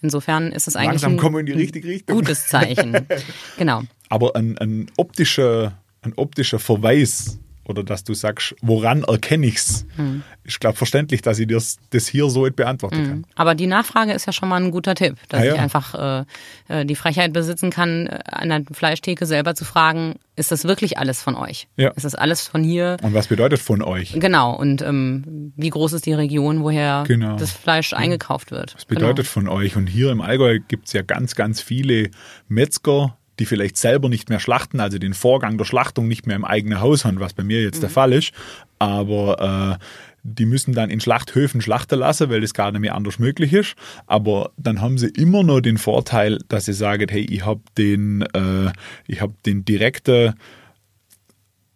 [0.00, 3.06] Insofern ist es eigentlich Langsam ein, ein gutes Zeichen.
[3.56, 3.82] genau.
[4.08, 9.86] Aber ein, ein, optischer, ein optischer Verweis oder dass du sagst, woran erkenne ich es,
[9.96, 10.22] hm.
[10.44, 13.08] ist, glaube verständlich, dass ich das, das hier so beantworten hm.
[13.08, 13.26] kann.
[13.34, 15.54] Aber die Nachfrage ist ja schon mal ein guter Tipp, dass ah, ja.
[15.54, 16.24] ich einfach äh,
[16.68, 20.98] äh, die Frechheit besitzen kann, äh, an der Fleischtheke selber zu fragen, ist das wirklich
[20.98, 21.66] alles von euch?
[21.76, 21.90] Ja.
[21.90, 22.96] Ist das alles von hier?
[23.02, 24.14] Und was bedeutet von euch?
[24.18, 24.54] Genau.
[24.54, 27.36] Und ähm, wie groß ist die Region, woher genau.
[27.36, 27.98] das Fleisch ja.
[27.98, 28.74] eingekauft wird?
[28.76, 29.28] Was bedeutet genau.
[29.28, 29.76] von euch?
[29.76, 32.10] Und hier im Allgäu gibt es ja ganz, ganz viele
[32.46, 36.44] Metzger, die vielleicht selber nicht mehr schlachten, also den Vorgang der Schlachtung nicht mehr im
[36.44, 37.82] eigenen Haus haben, was bei mir jetzt mhm.
[37.82, 38.32] der Fall ist.
[38.78, 39.84] Aber äh,
[40.22, 43.74] die müssen dann in Schlachthöfen schlachten lassen, weil das gar nicht mehr anders möglich ist.
[44.06, 48.22] Aber dann haben sie immer noch den Vorteil, dass sie sagen, hey, ich habe den,
[48.22, 48.72] äh,
[49.06, 50.34] ich habe den direkten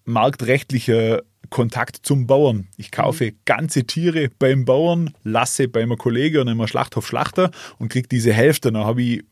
[0.04, 1.18] marktrechtlichen
[1.50, 2.66] Kontakt zum Bauern.
[2.76, 3.36] Ich kaufe mhm.
[3.44, 8.32] ganze Tiere beim Bauern, lasse bei einem Kollegen und einem Schlachthof schlachten und kriege diese
[8.32, 8.72] Hälfte.
[8.72, 9.24] Dann habe ich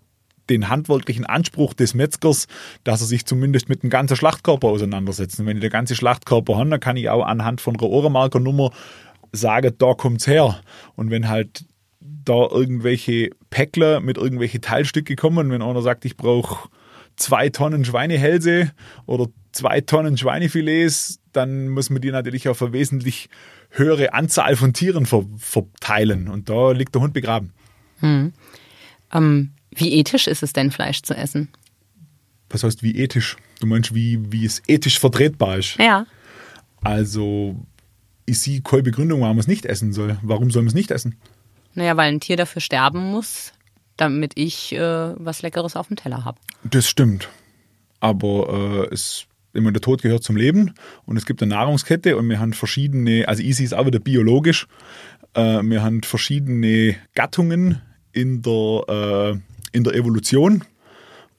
[0.50, 2.46] den handwerklichen Anspruch des Metzgers,
[2.84, 5.40] dass er sich zumindest mit dem ganzen Schlachtkörper auseinandersetzt.
[5.40, 8.70] Und wenn ich den ganzen Schlachtkörper habe, dann kann ich auch anhand von einer Ohrenmarkernummer
[9.32, 10.60] sagen, da kommt's her.
[10.96, 11.64] Und wenn halt
[12.00, 16.68] da irgendwelche Päckler mit irgendwelche Teilstücke kommen, wenn einer sagt, ich brauche
[17.16, 18.72] zwei Tonnen Schweinehälse
[19.06, 23.28] oder zwei Tonnen Schweinefilets, dann muss man die natürlich auf eine wesentlich
[23.70, 26.28] höhere Anzahl von Tieren verteilen.
[26.28, 27.52] Und da liegt der Hund begraben.
[28.00, 28.32] Hm.
[29.12, 31.48] Ähm, wie ethisch ist es denn, Fleisch zu essen?
[32.48, 33.36] Was heißt wie ethisch?
[33.60, 35.76] Du meinst, wie, wie es ethisch vertretbar ist?
[35.78, 36.06] Ja.
[36.82, 37.56] Also,
[38.26, 40.18] ich sehe keine Begründung, warum man es nicht essen soll.
[40.22, 41.16] Warum soll man es nicht essen?
[41.74, 43.52] Naja, weil ein Tier dafür sterben muss,
[43.96, 46.40] damit ich äh, was Leckeres auf dem Teller habe.
[46.64, 47.28] Das stimmt.
[48.00, 50.74] Aber äh, es, immer der Tod gehört zum Leben
[51.06, 54.66] und es gibt eine Nahrungskette und wir haben verschiedene, also sehe es auch wieder biologisch,
[55.34, 59.38] äh, wir haben verschiedene Gattungen in der äh,
[59.72, 60.64] in der Evolution.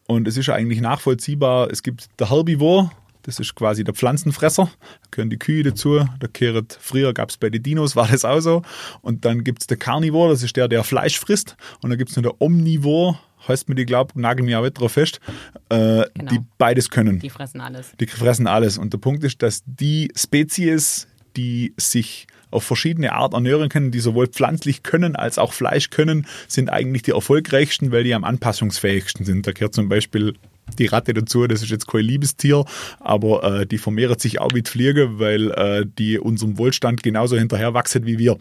[0.08, 1.70] Und es ist ja eigentlich nachvollziehbar.
[1.72, 2.91] Es gibt der Herbivor,
[3.24, 4.65] das ist quasi der Pflanzenfresser.
[4.65, 6.06] Da gehören die Kühe dazu.
[6.20, 8.62] Da kehrt, früher gab es bei den Dinos, war das auch so.
[9.02, 11.56] Und dann gibt es der Carnivor, das ist der, der Fleisch frisst.
[11.82, 14.80] Und dann gibt es noch der Omnivor, heißt mir die, glaub, nagel mir auch nicht
[14.80, 15.20] drauf fest,
[15.70, 16.32] äh, genau.
[16.32, 17.20] die beides können.
[17.20, 17.94] Die fressen alles.
[18.00, 18.78] Die fressen alles.
[18.78, 24.00] Und der Punkt ist, dass die Spezies, die sich auf verschiedene Art ernähren können, die
[24.00, 29.26] sowohl pflanzlich können als auch Fleisch können, sind eigentlich die erfolgreichsten, weil die am anpassungsfähigsten
[29.26, 29.48] sind.
[29.48, 30.34] Da gehört zum Beispiel
[30.78, 32.66] die Ratte dazu, das ist jetzt kein Liebestier,
[33.00, 37.74] aber äh, die vermehrt sich auch wie Fliege, weil äh, die unserem Wohlstand genauso hinterher
[37.74, 38.38] wachsen wie wir.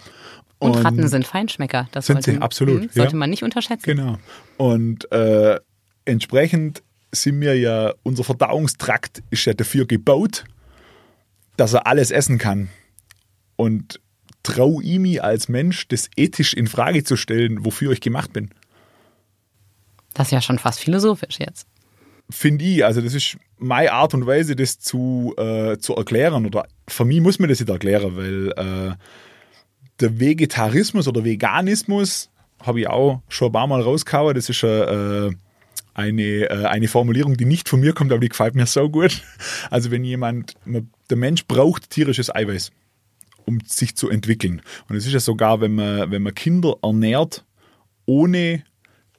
[0.59, 1.88] Und, und Ratten sind Feinschmecker.
[1.92, 2.83] Das sind sollte, sie, absolut.
[2.83, 3.18] Mh, sollte ja.
[3.18, 3.85] man nicht unterschätzen.
[3.85, 4.18] Genau.
[4.59, 5.59] Und äh,
[6.05, 10.44] entsprechend sind wir ja, unser Verdauungstrakt ist ja dafür gebaut,
[11.57, 12.68] dass er alles essen kann.
[13.61, 14.01] Und
[14.42, 18.49] traue ich mich als Mensch, das ethisch in Frage zu stellen, wofür ich gemacht bin.
[20.14, 21.66] Das ist ja schon fast philosophisch jetzt.
[22.31, 26.46] Finde ich, also das ist meine Art und Weise, das zu, äh, zu erklären.
[26.46, 28.94] Oder für mich muss man das nicht erklären, weil äh,
[30.01, 32.31] der Vegetarismus oder Veganismus
[32.62, 34.35] habe ich auch schon ein paar Mal rausgehauen.
[34.35, 35.31] Das ist äh,
[35.92, 39.23] eine, äh, eine Formulierung, die nicht von mir kommt, aber die gefällt mir so gut.
[39.70, 42.73] Also wenn jemand, der Mensch braucht tierisches Eiweiß.
[43.46, 44.62] Um sich zu entwickeln.
[44.88, 47.44] Und es ist ja sogar, wenn man, wenn man Kinder ernährt,
[48.07, 48.64] ohne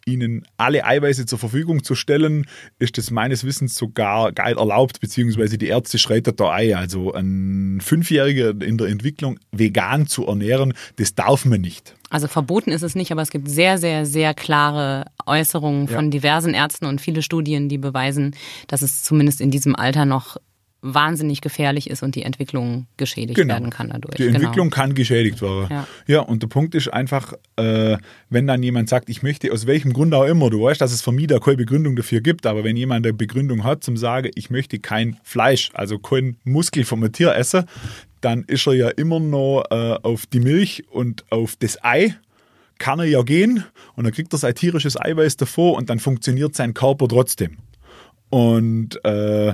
[0.06, 2.46] ihnen alle Eiweiße zur Verfügung zu stellen,
[2.80, 6.74] ist das meines Wissens sogar geil erlaubt, beziehungsweise die Ärzte schreitet da ein.
[6.74, 11.96] Also ein Fünfjähriger in der Entwicklung vegan zu ernähren, das darf man nicht.
[12.10, 16.12] Also verboten ist es nicht, aber es gibt sehr, sehr, sehr klare Äußerungen von ja.
[16.12, 18.36] diversen Ärzten und viele Studien, die beweisen,
[18.68, 20.38] dass es zumindest in diesem Alter noch
[20.82, 23.54] wahnsinnig gefährlich ist und die Entwicklung geschädigt genau.
[23.54, 24.16] werden kann dadurch.
[24.16, 24.76] Die Entwicklung genau.
[24.76, 25.68] kann geschädigt werden.
[25.70, 25.88] Ja.
[26.08, 27.98] ja, und der Punkt ist einfach, äh,
[28.30, 31.06] wenn dann jemand sagt, ich möchte aus welchem Grund auch immer, du weißt, dass es
[31.06, 34.50] mich da keine Begründung dafür gibt, aber wenn jemand eine Begründung hat zum sagen, ich
[34.50, 37.66] möchte kein Fleisch, also kein Muskel vom Tier essen,
[38.22, 42.16] dann ist er ja immer noch äh, auf die Milch und auf das Ei
[42.80, 43.64] kann er ja gehen
[43.96, 47.58] und dann kriegt er sein tierisches Eiweiß davor und dann funktioniert sein Körper trotzdem.
[48.30, 49.54] Und äh,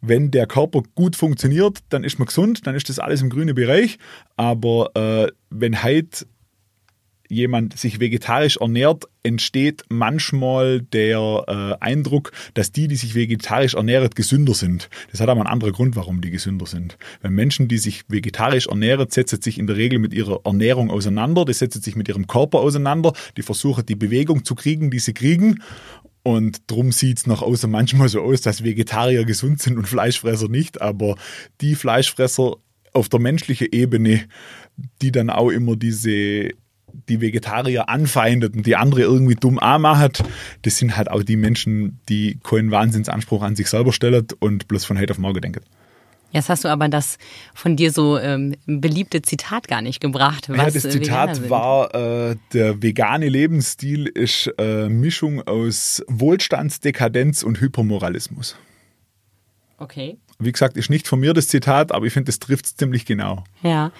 [0.00, 3.54] wenn der Körper gut funktioniert, dann ist man gesund, dann ist das alles im grünen
[3.54, 3.98] Bereich.
[4.36, 6.26] Aber äh, wenn halt
[7.28, 14.10] jemand sich vegetarisch ernährt, entsteht manchmal der äh, Eindruck, dass die, die sich vegetarisch ernähren,
[14.14, 14.88] gesünder sind.
[15.10, 16.96] Das hat aber einen anderen Grund, warum die gesünder sind.
[17.22, 21.44] Wenn Menschen, die sich vegetarisch ernähren, setzen sich in der Regel mit ihrer Ernährung auseinander,
[21.44, 25.14] die setzen sich mit ihrem Körper auseinander, die versuchen die Bewegung zu kriegen, die sie
[25.14, 25.60] kriegen
[26.26, 30.48] und drum sieht es nach außen manchmal so aus, dass Vegetarier gesund sind und Fleischfresser
[30.48, 30.82] nicht.
[30.82, 31.14] Aber
[31.60, 32.56] die Fleischfresser
[32.92, 34.24] auf der menschlichen Ebene,
[35.02, 36.50] die dann auch immer diese
[37.08, 40.10] die Vegetarier anfeindet und die andere irgendwie dumm anmachen,
[40.62, 44.84] das sind halt auch die Menschen, die keinen Wahnsinnsanspruch an sich selber stellen und bloß
[44.84, 45.60] von heute auf morgen denken.
[46.32, 47.18] Jetzt hast du aber das
[47.54, 50.48] von dir so ähm, beliebte Zitat gar nicht gebracht.
[50.48, 57.60] Was ja, das Zitat war, äh, der vegane Lebensstil ist äh, Mischung aus Wohlstandsdekadenz und
[57.60, 58.56] Hypermoralismus.
[59.78, 60.18] Okay.
[60.38, 63.06] Wie gesagt, ist nicht von mir das Zitat, aber ich finde, das trifft es ziemlich
[63.06, 63.44] genau.
[63.62, 63.92] Ja.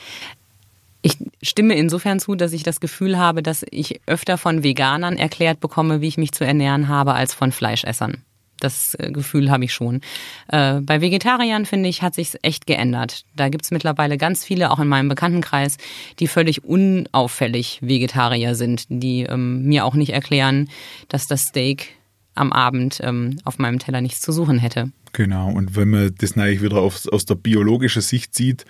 [1.03, 5.61] Ich stimme insofern zu, dass ich das Gefühl habe, dass ich öfter von Veganern erklärt
[5.61, 8.26] bekomme, wie ich mich zu ernähren habe, als von Fleischessern.
[8.61, 10.01] Das äh, Gefühl habe ich schon.
[10.49, 13.25] Äh, bei Vegetariern, finde ich, hat sich echt geändert.
[13.35, 15.79] Da gibt es mittlerweile ganz viele, auch in meinem Bekanntenkreis,
[16.19, 20.69] die völlig unauffällig Vegetarier sind, die ähm, mir auch nicht erklären,
[21.09, 21.97] dass das Steak
[22.35, 24.92] am Abend ähm, auf meinem Teller nichts zu suchen hätte.
[25.12, 28.66] Genau, und wenn man das natürlich wieder auf, aus der biologischen Sicht sieht,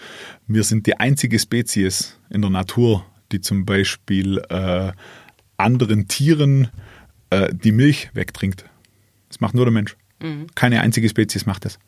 [0.47, 4.93] wir sind die einzige Spezies in der Natur, die zum Beispiel äh,
[5.57, 6.69] anderen Tieren
[7.31, 8.65] äh, die Milch wegtrinkt.
[9.37, 9.97] Das macht nur der Mensch.
[10.23, 10.47] Mhm.
[10.55, 11.79] Keine einzige Spezies macht das.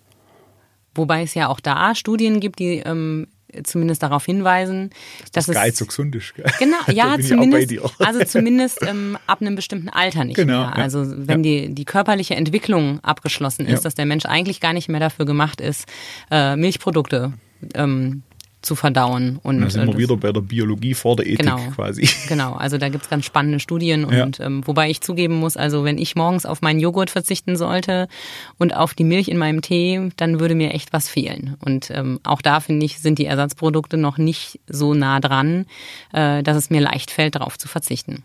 [0.95, 3.29] Wobei es ja auch da Studien gibt, die ähm,
[3.65, 4.91] zumindest darauf hinweisen,
[5.33, 6.35] dass, dass es Geiz so gesund ist.
[6.59, 10.77] Genau, ja, zumindest, also zumindest ähm, ab einem bestimmten Alter nicht genau, mehr.
[10.77, 11.67] Also wenn ja.
[11.69, 13.81] die, die körperliche Entwicklung abgeschlossen ist, ja.
[13.81, 15.87] dass der Mensch eigentlich gar nicht mehr dafür gemacht ist,
[16.31, 17.33] äh, Milchprodukte
[17.73, 18.25] ähm,
[18.61, 19.39] zu verdauen.
[19.43, 22.09] Und da sind wir wieder bei der Biologie vor der Ethik genau, quasi.
[22.29, 24.47] Genau, also da gibt's ganz spannende Studien und ja.
[24.47, 28.09] ähm, wobei ich zugeben muss, also wenn ich morgens auf meinen Joghurt verzichten sollte
[28.59, 31.57] und auf die Milch in meinem Tee, dann würde mir echt was fehlen.
[31.65, 35.67] Und ähm, auch da finde ich, sind die Ersatzprodukte noch nicht so nah dran,
[36.13, 38.25] äh, dass es mir leicht fällt, darauf zu verzichten.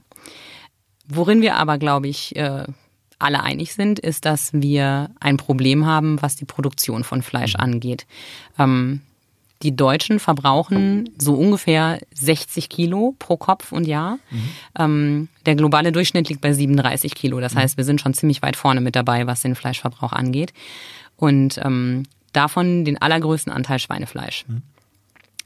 [1.08, 2.66] Worin wir aber, glaube ich, äh,
[3.20, 8.06] alle einig sind, ist, dass wir ein Problem haben, was die Produktion von Fleisch angeht.
[8.58, 9.02] Ähm,
[9.64, 14.20] die Deutschen verbrauchen so ungefähr 60 Kilo pro Kopf und Jahr.
[14.30, 14.50] Mhm.
[14.78, 17.40] Ähm, der globale Durchschnitt liegt bei 37 Kilo.
[17.40, 17.60] Das mhm.
[17.60, 20.54] heißt, wir sind schon ziemlich weit vorne mit dabei, was den Fleischverbrauch angeht.
[21.16, 24.46] Und ähm, davon den allergrößten Anteil Schweinefleisch.
[24.48, 24.64] Mhm.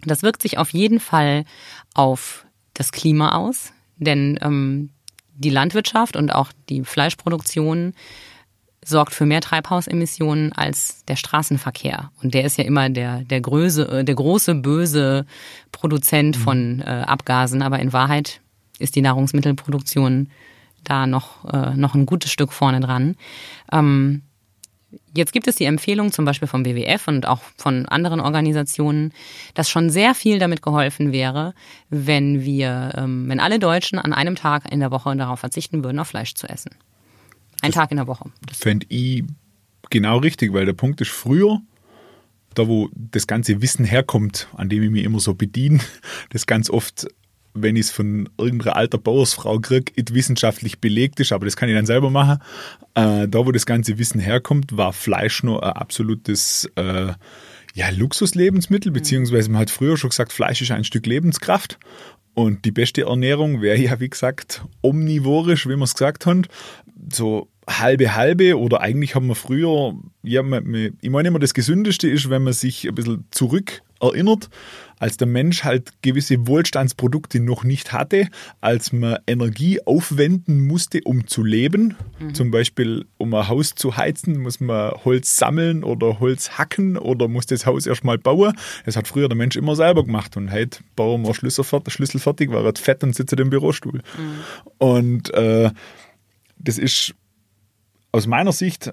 [0.03, 1.45] Das wirkt sich auf jeden Fall
[1.93, 4.89] auf das Klima aus, denn ähm,
[5.35, 7.93] die Landwirtschaft und auch die Fleischproduktion
[8.87, 12.11] sorgt für mehr Treibhausemissionen als der Straßenverkehr.
[12.23, 15.25] Und der ist ja immer der, der, Größe, äh, der große, böse
[15.71, 16.41] Produzent mhm.
[16.41, 17.61] von äh, Abgasen.
[17.61, 18.41] Aber in Wahrheit
[18.79, 20.29] ist die Nahrungsmittelproduktion
[20.83, 23.15] da noch, äh, noch ein gutes Stück vorne dran.
[23.71, 24.21] Ähm,
[25.13, 29.11] Jetzt gibt es die Empfehlung zum Beispiel vom WWF und auch von anderen Organisationen,
[29.53, 31.53] dass schon sehr viel damit geholfen wäre,
[31.89, 35.99] wenn wir, ähm, wenn alle Deutschen an einem Tag in der Woche darauf verzichten würden,
[35.99, 36.71] auf Fleisch zu essen.
[37.61, 38.29] Ein Tag in der Woche.
[38.45, 39.23] Das fände ich
[39.89, 41.61] genau richtig, weil der Punkt ist früher,
[42.53, 45.79] da wo das ganze Wissen herkommt, an dem ich mich immer so bediene,
[46.29, 47.07] das ganz oft,
[47.53, 51.75] wenn ich es von irgendeiner alter Bauersfrau kriege, wissenschaftlich belegt ist, aber das kann ich
[51.75, 52.39] dann selber machen.
[52.93, 57.13] Äh, da wo das ganze Wissen herkommt, war Fleisch nur ein absolutes äh,
[57.73, 61.77] ja, Luxuslebensmittel, beziehungsweise man hat früher schon gesagt, Fleisch ist ein Stück Lebenskraft.
[62.37, 66.43] Und die beste Ernährung wäre ja, wie gesagt, omnivorisch, wie wir es gesagt haben.
[67.11, 70.41] So halbe halbe oder eigentlich haben wir früher, ja,
[71.01, 74.49] ich meine immer, das Gesündeste ist, wenn man sich ein bisschen zurück erinnert,
[74.99, 78.29] als der Mensch halt gewisse Wohlstandsprodukte noch nicht hatte,
[78.61, 81.95] als man Energie aufwenden musste, um zu leben.
[82.19, 82.33] Mhm.
[82.33, 87.27] Zum Beispiel, um ein Haus zu heizen, muss man Holz sammeln oder Holz hacken oder
[87.27, 88.53] muss das Haus erstmal bauen.
[88.85, 92.19] Das hat früher der Mensch immer selber gemacht und heute bauen wir Schlüssel fertig, Schlüssel
[92.19, 94.01] fertig war er fett und sitzt im Bürostuhl.
[94.17, 94.77] Mhm.
[94.77, 95.71] Und äh,
[96.59, 97.13] das ist
[98.11, 98.91] aus meiner Sicht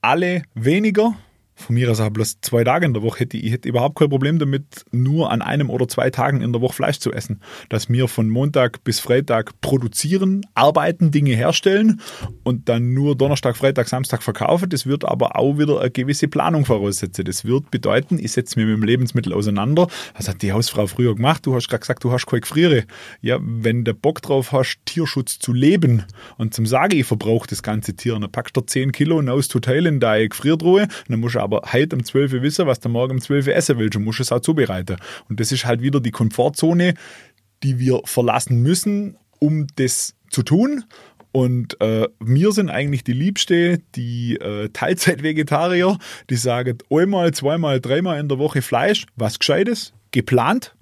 [0.00, 1.14] alle weniger
[1.54, 4.08] von mir aus auch bloß zwei Tage in der Woche hätte ich hätte überhaupt kein
[4.08, 7.40] Problem damit, nur an einem oder zwei Tagen in der Woche Fleisch zu essen.
[7.68, 12.00] Dass wir von Montag bis Freitag produzieren, arbeiten, Dinge herstellen
[12.42, 14.68] und dann nur Donnerstag, Freitag, Samstag verkaufen.
[14.70, 17.24] Das wird aber auch wieder eine gewisse Planung voraussetzen.
[17.24, 19.88] Das wird bedeuten, ich setze mich mit dem Lebensmittel auseinander.
[20.16, 21.46] Was hat die Hausfrau früher gemacht?
[21.46, 22.84] Du hast gerade gesagt, du hast keine Gefriere.
[23.20, 26.04] Ja, wenn du Bock drauf hast, Tierschutz zu leben
[26.38, 29.86] und zum Sagen, ich verbrauche das ganze Tier, dann packst du 10 Kilo aus Hotel
[29.86, 32.88] in deine Gefriertruhe, dann musst du aber aber heute um 12 Uhr wissen, was du
[32.88, 34.96] morgen um 12 Uhr essen willst und musst es auch zubereiten.
[35.28, 36.94] Und das ist halt wieder die Komfortzone,
[37.62, 40.84] die wir verlassen müssen, um das zu tun.
[41.30, 45.98] Und äh, wir sind eigentlich die Liebste, die äh, Teilzeit-Vegetarier,
[46.28, 50.74] die sagen einmal, zweimal, dreimal in der Woche Fleisch, was Gescheites, geplant,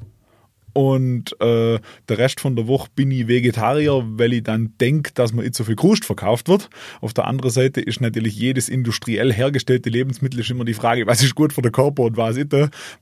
[0.73, 5.33] und äh, der Rest von der Woche bin ich Vegetarier, weil ich dann denke, dass
[5.33, 6.71] mir nicht so viel Krust verkauft wird.
[7.01, 11.23] Auf der anderen Seite ist natürlich jedes industriell hergestellte Lebensmittel ist immer die Frage, was
[11.23, 12.51] ist gut für den Körper und was nicht.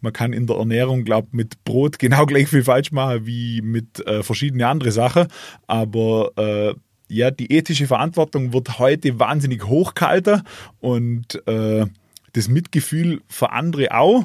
[0.00, 4.06] Man kann in der Ernährung, glaube mit Brot genau gleich viel falsch machen wie mit
[4.06, 5.26] äh, verschiedenen anderen Sachen.
[5.66, 6.74] Aber äh,
[7.08, 10.42] ja, die ethische Verantwortung wird heute wahnsinnig hochgehalten
[10.80, 11.86] und äh,
[12.32, 14.24] das Mitgefühl für andere auch.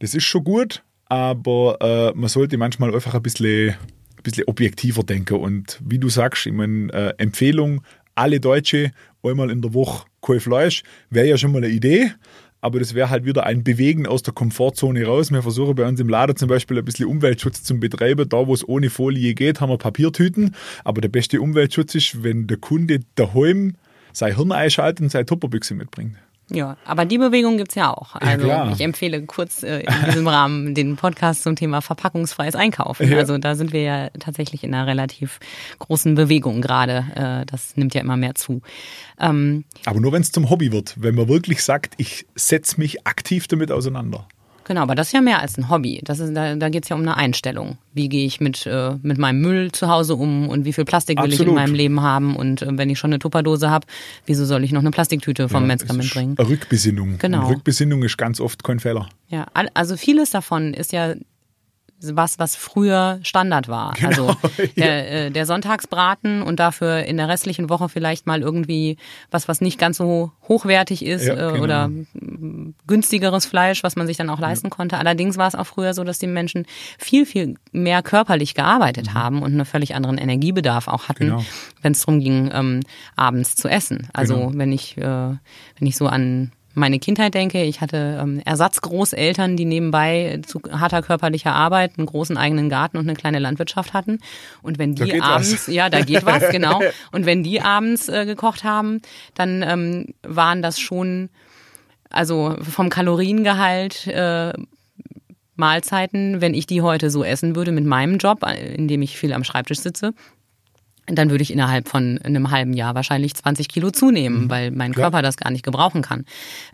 [0.00, 5.02] Das ist schon gut, aber äh, man sollte manchmal einfach ein bisschen, ein bisschen objektiver
[5.02, 5.34] denken.
[5.34, 7.82] Und wie du sagst, ich meine, äh, Empfehlung,
[8.14, 8.92] alle Deutsche
[9.22, 12.12] einmal in der Woche kein Fleisch, wäre ja schon mal eine Idee.
[12.60, 15.30] Aber das wäre halt wieder ein Bewegen aus der Komfortzone raus.
[15.30, 18.26] Wir versuchen bei uns im Laden zum Beispiel ein bisschen Umweltschutz zu betreiben.
[18.26, 20.54] Da, wo es ohne Folie geht, haben wir Papiertüten.
[20.82, 23.74] Aber der beste Umweltschutz ist, wenn der Kunde daheim
[24.14, 26.16] sein Hirn einschaltet und seine Tupperbüchse mitbringt.
[26.50, 28.16] Ja, aber die Bewegung gibt's ja auch.
[28.16, 33.10] Also ja, ich empfehle kurz äh, in diesem Rahmen den Podcast zum Thema verpackungsfreies Einkaufen.
[33.10, 33.18] Ja.
[33.18, 35.40] Also da sind wir ja tatsächlich in einer relativ
[35.78, 37.06] großen Bewegung gerade.
[37.14, 38.60] Äh, das nimmt ja immer mehr zu.
[39.18, 43.06] Ähm, aber nur wenn es zum Hobby wird, wenn man wirklich sagt, ich setze mich
[43.06, 44.28] aktiv damit auseinander.
[44.64, 46.00] Genau, aber das ist ja mehr als ein Hobby.
[46.04, 47.78] Das ist, da da geht es ja um eine Einstellung.
[47.92, 51.22] Wie gehe ich mit, äh, mit meinem Müll zu Hause um und wie viel Plastik
[51.22, 52.34] will ich in meinem Leben haben?
[52.36, 53.86] Und äh, wenn ich schon eine Tupperdose habe,
[54.26, 56.36] wieso soll ich noch eine Plastiktüte vom Metzger mitbringen?
[56.38, 57.18] Rückbesinnung.
[57.18, 57.46] Genau.
[57.46, 59.08] Und Rückbesinnung ist ganz oft kein Fehler.
[59.28, 61.14] Ja, also vieles davon ist ja
[62.02, 63.94] was, was früher Standard war.
[63.94, 64.36] Genau, also
[64.76, 65.26] der, ja.
[65.26, 68.96] äh, der Sonntagsbraten und dafür in der restlichen Woche vielleicht mal irgendwie
[69.30, 71.64] was, was nicht ganz so hochwertig ist ja, äh, genau.
[71.64, 71.90] oder
[72.86, 74.70] günstigeres Fleisch, was man sich dann auch leisten ja.
[74.70, 74.98] konnte.
[74.98, 76.66] Allerdings war es auch früher so, dass die Menschen
[76.98, 79.14] viel, viel mehr körperlich gearbeitet mhm.
[79.14, 81.44] haben und einen völlig anderen Energiebedarf auch hatten, genau.
[81.82, 82.80] wenn es darum ging, ähm,
[83.16, 84.08] abends zu essen.
[84.12, 84.52] Also genau.
[84.54, 87.62] wenn ich, äh, wenn ich so an meine Kindheit denke.
[87.62, 93.08] Ich hatte ähm, Ersatzgroßeltern, die nebenbei zu harter körperlicher Arbeit einen großen eigenen Garten und
[93.08, 94.18] eine kleine Landwirtschaft hatten.
[94.62, 95.74] Und wenn die abends, was.
[95.74, 96.80] ja, da geht was, genau.
[97.12, 99.00] Und wenn die abends äh, gekocht haben,
[99.34, 101.30] dann ähm, waren das schon,
[102.10, 104.52] also vom Kaloriengehalt äh,
[105.56, 109.16] Mahlzeiten, wenn ich die heute so essen würde mit meinem Job, äh, in dem ich
[109.16, 110.12] viel am Schreibtisch sitze,
[111.06, 114.50] dann würde ich innerhalb von einem halben Jahr wahrscheinlich 20 Kilo zunehmen, mhm.
[114.50, 115.22] weil mein Körper ja.
[115.22, 116.24] das gar nicht gebrauchen kann.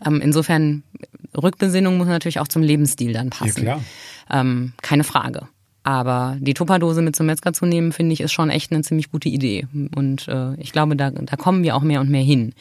[0.07, 0.83] Ähm, insofern,
[1.37, 3.67] Rückbesinnung muss natürlich auch zum Lebensstil dann passen.
[3.67, 3.81] Ja.
[4.31, 5.49] Ähm, keine Frage.
[5.83, 9.11] Aber die Tupperdose mit zum Metzger zu nehmen, finde ich, ist schon echt eine ziemlich
[9.11, 9.67] gute Idee.
[9.95, 12.53] Und äh, ich glaube, da, da kommen wir auch mehr und mehr hin.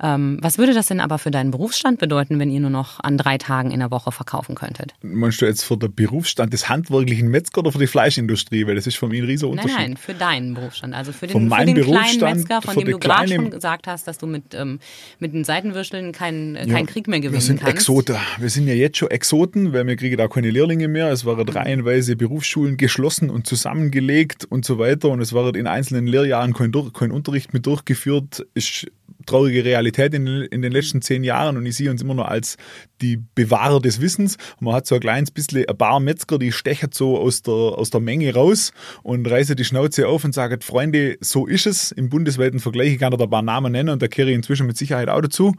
[0.00, 3.18] Ähm, was würde das denn aber für deinen Berufsstand bedeuten, wenn ihr nur noch an
[3.18, 4.94] drei Tagen in der Woche verkaufen könntet?
[5.02, 8.66] Meinst du jetzt für den Berufsstand des handwerklichen Metzger oder für die Fleischindustrie?
[8.66, 9.76] Weil das ist von mir ein riesiger Unterschied.
[9.76, 10.94] Nein, nein, für deinen Berufsstand.
[10.94, 14.18] Also für den, für den kleinen Metzger, von dem du gerade schon gesagt hast, dass
[14.18, 14.78] du mit, ähm,
[15.18, 17.48] mit den Seitenwürsteln keinen kein ja, Krieg mehr gewinnen kannst.
[17.48, 17.74] Wir sind kannst.
[17.74, 18.16] Exoten.
[18.38, 21.10] Wir sind ja jetzt schon Exoten, weil wir kriegen da keine Lehrlinge mehr.
[21.10, 25.08] Es waren reihenweise Berufsschulen geschlossen und zusammengelegt und so weiter.
[25.08, 28.46] Und es war in einzelnen Lehrjahren kein, kein Unterricht mehr durchgeführt.
[28.54, 28.86] Ist
[29.28, 32.56] traurige Realität in, in, den letzten zehn Jahren und ich sehe uns immer nur als
[33.00, 34.36] die Bewahrer des Wissens.
[34.58, 37.54] Und man hat so ein kleines bisschen ein paar Metzger, die stechen so aus der,
[37.54, 38.72] aus der Menge raus
[39.02, 41.92] und reißen die Schnauze auf und sagen, Freunde, so ist es.
[41.92, 44.66] Im bundesweiten Vergleich ich kann da ein paar Namen nennen und da kehre ich inzwischen
[44.66, 45.54] mit Sicherheit auch dazu.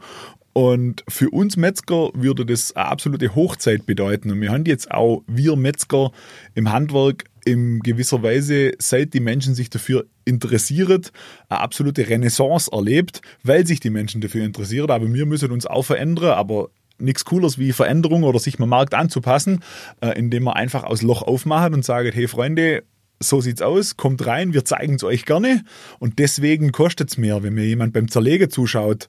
[0.52, 4.32] Und für uns Metzger würde das eine absolute Hochzeit bedeuten.
[4.32, 6.10] Und wir haben jetzt auch, wir Metzger
[6.54, 11.02] im Handwerk, in gewisser Weise, seit die Menschen sich dafür interessieren,
[11.48, 14.90] eine absolute Renaissance erlebt, weil sich die Menschen dafür interessieren.
[14.90, 18.94] Aber wir müssen uns auch verändern, aber nichts Cooles wie Veränderung oder sich mal Markt
[18.94, 19.60] anzupassen,
[20.00, 22.84] äh, indem man einfach aus Loch aufmacht und sagt, hey Freunde,
[23.22, 25.62] so sieht's aus, kommt rein, wir zeigen es euch gerne
[25.98, 29.08] und deswegen kostet es mehr, wenn mir jemand beim Zerlegen zuschaut,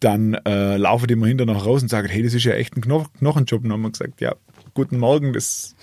[0.00, 2.76] dann äh, laufe ich immer hinterher noch raus und sage, hey, das ist ja echt
[2.76, 3.62] ein Kno Knochenjob.
[3.62, 4.34] Und dann haben wir gesagt, ja,
[4.72, 5.76] guten Morgen, das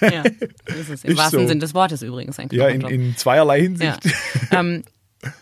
[0.00, 1.48] ja, ist im ist wahrsten so.
[1.48, 2.90] Sinne des Wortes übrigens ein Knochenjob.
[2.90, 4.00] Ja, in, in zweierlei Hinsicht.
[4.50, 4.60] Ja.
[4.60, 4.82] Ähm,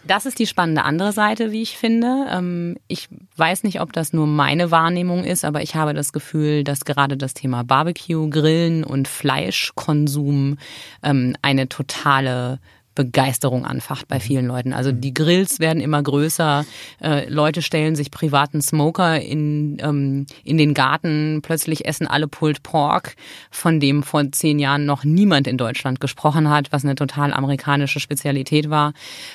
[0.07, 2.26] das ist die spannende andere Seite, wie ich finde.
[2.30, 6.64] Ähm, ich weiß nicht, ob das nur meine Wahrnehmung ist, aber ich habe das Gefühl,
[6.64, 10.59] dass gerade das Thema Barbecue, Grillen und Fleischkonsum
[11.03, 12.61] ähm, eine totale
[13.05, 14.20] Begeisterung anfacht bei mhm.
[14.20, 14.72] vielen Leuten.
[14.74, 16.66] Also die Grills werden immer größer,
[17.03, 22.62] äh, Leute stellen sich privaten Smoker in, ähm, in den Garten, plötzlich essen alle Pulled
[22.62, 23.16] Pork,
[23.51, 28.01] von dem vor zehn Jahren noch niemand in Deutschland gesprochen hat, was eine total amerikanische
[28.01, 28.92] Spezialität war.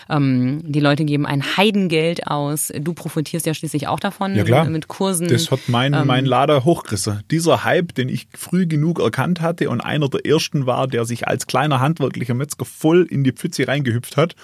[0.10, 2.72] Ähm, die Leute geben ein Heidengeld aus.
[2.80, 4.66] Du profitierst ja schließlich auch davon ja, klar.
[4.66, 5.28] mit Kursen.
[5.28, 7.24] Das hat mein, ähm, mein Lader hochgerissen.
[7.32, 11.28] Dieser Hype, den ich früh genug erkannt hatte und einer der ersten war, der sich
[11.28, 14.36] als kleiner handwerklicher Metzger voll in die Pfütze reingehüpft hat,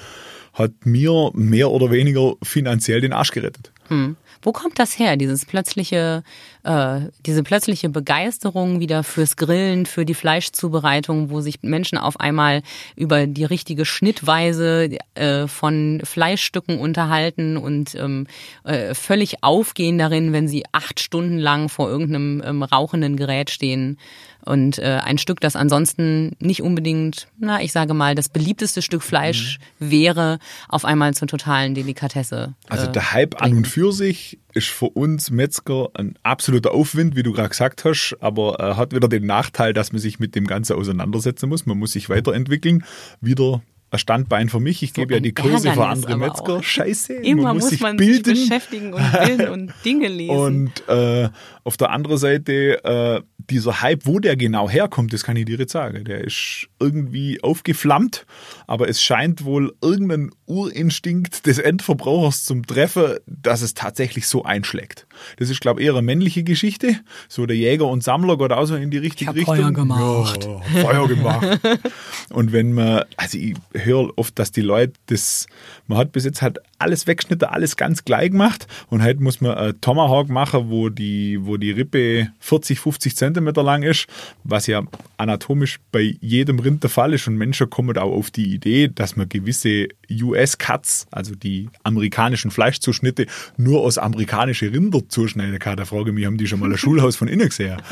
[0.53, 3.71] hat mir mehr oder weniger finanziell den Arsch gerettet.
[3.87, 4.15] Hm.
[4.41, 6.23] Wo kommt das her, dieses plötzliche,
[6.63, 12.63] äh, diese plötzliche Begeisterung wieder fürs Grillen, für die Fleischzubereitung, wo sich Menschen auf einmal
[12.95, 18.25] über die richtige Schnittweise äh, von Fleischstücken unterhalten und ähm,
[18.63, 23.97] äh, völlig aufgehen darin, wenn sie acht Stunden lang vor irgendeinem ähm, rauchenden Gerät stehen
[24.45, 29.03] und äh, ein Stück, das ansonsten nicht unbedingt, na, ich sage mal, das beliebteste Stück
[29.03, 29.91] Fleisch mhm.
[29.91, 30.39] wäre,
[30.69, 32.55] auf einmal zur totalen Delikatesse.
[32.69, 33.53] Also äh, der Hype bringen.
[33.53, 37.85] an und für sich ist für uns Metzger ein absoluter Aufwind, wie du gerade gesagt
[37.85, 41.65] hast, aber äh, hat wieder den Nachteil, dass man sich mit dem Ganzen auseinandersetzen muss.
[41.65, 42.83] Man muss sich weiterentwickeln,
[43.21, 43.61] wieder
[43.97, 44.83] Standbein für mich.
[44.83, 46.63] Ich so gebe ja die Kurse für andere Metzger.
[46.63, 47.13] Scheiße.
[47.13, 48.35] Immer man muss, muss man bilden.
[48.35, 50.35] sich beschäftigen und bilden und Dinge lesen.
[50.35, 51.29] Und äh,
[51.63, 55.57] auf der anderen Seite, äh, dieser Hype, wo der genau herkommt, das kann ich dir
[55.57, 56.05] jetzt sagen.
[56.05, 58.25] Der ist irgendwie aufgeflammt,
[58.71, 65.07] aber es scheint wohl irgendein Urinstinkt des Endverbrauchers zum Treffen, dass es tatsächlich so einschlägt.
[65.35, 66.95] Das ist, glaube ich, eher eine männliche Geschichte.
[67.27, 69.57] So der Jäger und Sammler geht auch so in die richtige ich Richtung.
[69.57, 70.47] Feuer gemacht.
[70.73, 71.59] Ja, Feuer gemacht.
[72.29, 75.47] und wenn man, also ich höre oft, dass die Leute das,
[75.87, 79.55] man hat bis jetzt halt alles weggeschnitten, alles ganz gleich gemacht und heute muss man
[79.55, 84.07] einen Tomahawk machen, wo die, wo die Rippe 40, 50 Zentimeter lang ist,
[84.45, 84.81] was ja
[85.17, 89.15] anatomisch bei jedem Rind der Fall ist und Menschen kommen auch auf die Idee, dass
[89.15, 93.25] man gewisse US-Cuts, also die amerikanischen Fleischzuschnitte,
[93.57, 95.77] nur aus amerikanischen Rinder zuschneiden kann.
[95.77, 97.81] Da frage ich mich, haben die schon mal ein Schulhaus von innen gesehen?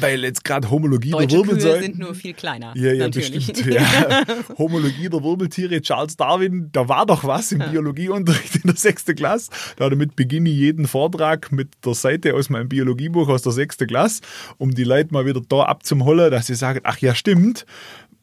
[0.00, 1.82] Weil jetzt gerade Homologie Deutsche der Wirbeltiere.
[1.82, 2.72] sind nur viel kleiner.
[2.74, 3.46] Ja, ja, natürlich.
[3.46, 3.74] bestimmt.
[3.74, 4.24] Ja.
[4.58, 9.50] Homologie der Wirbeltiere, Charles Darwin, da war doch was im Biologieunterricht in der sechsten Klasse.
[9.76, 13.86] Da damit beginne ich jeden Vortrag mit der Seite aus meinem Biologiebuch aus der sechsten
[13.86, 14.22] Klasse,
[14.56, 17.66] um die Leute mal wieder da abzuholen, dass sie sagen, ach ja, stimmt,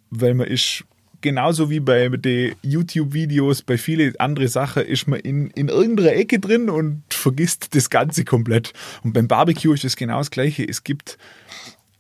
[0.10, 0.84] weil man ist
[1.22, 6.40] genauso wie bei den YouTube-Videos, bei vielen anderen Sachen, ist man in, in irgendeiner Ecke
[6.40, 8.74] drin und vergisst das Ganze komplett.
[9.04, 10.68] Und beim Barbecue ist es genau das Gleiche.
[10.68, 11.18] Es gibt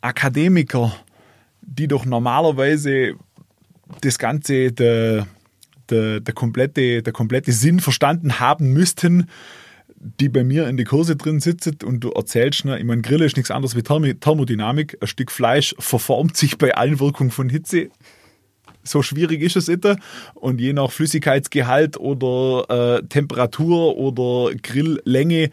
[0.01, 0.95] Akademiker,
[1.61, 3.13] die doch normalerweise
[4.01, 5.27] das Ganze, der,
[5.89, 9.27] der, der, komplette, der komplette Sinn verstanden haben müssten,
[10.19, 13.21] die bei mir in die Kurse drin sitzen und du erzählst, ne, ich meine, Grill
[13.21, 14.97] ist nichts anderes wie Thermodynamik.
[14.99, 17.89] Ein Stück Fleisch verformt sich bei allen Wirkungen von Hitze.
[18.83, 19.97] So schwierig ist es immer.
[20.33, 25.49] Und je nach Flüssigkeitsgehalt oder äh, Temperatur oder Grilllänge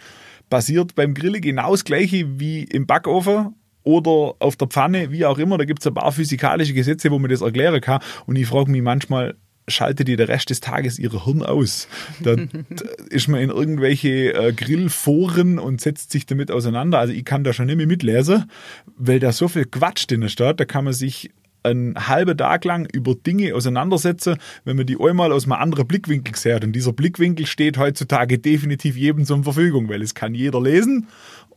[0.50, 5.38] passiert beim Grillen genau das gleiche wie im Backofen oder auf der Pfanne, wie auch
[5.38, 5.58] immer.
[5.58, 8.00] Da gibt es ein paar physikalische Gesetze, wo man das erklären kann.
[8.26, 9.34] Und ich frage mich manchmal,
[9.68, 11.88] schaltet die der Rest des Tages ihre Hirn aus.
[12.20, 12.36] Da
[13.10, 16.98] ist man in irgendwelche äh, Grillforen und setzt sich damit auseinander.
[16.98, 18.50] Also ich kann da schon nicht mehr mitlesen,
[18.96, 20.60] weil da so viel Quatsch drin steht.
[20.60, 21.30] Da kann man sich
[21.70, 26.36] einen halben Tag lang über Dinge auseinandersetzen, wenn man die einmal aus einem anderen Blickwinkel
[26.36, 26.64] sieht.
[26.64, 31.08] Und dieser Blickwinkel steht heutzutage definitiv jedem zur Verfügung, weil es kann jeder lesen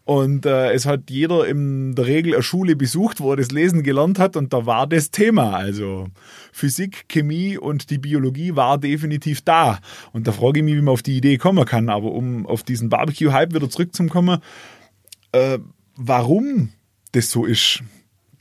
[0.03, 3.83] und äh, es hat jeder in der Regel eine Schule besucht, wo er das Lesen
[3.83, 5.51] gelernt hat und da war das Thema.
[5.53, 6.07] Also
[6.51, 9.79] Physik, Chemie und die Biologie war definitiv da.
[10.11, 11.89] Und da frage ich mich, wie man auf die Idee kommen kann.
[11.89, 14.41] Aber um auf diesen Barbecue-Hype wieder zurückzukommen,
[15.33, 15.59] äh,
[15.95, 16.69] warum
[17.11, 17.83] das so ist,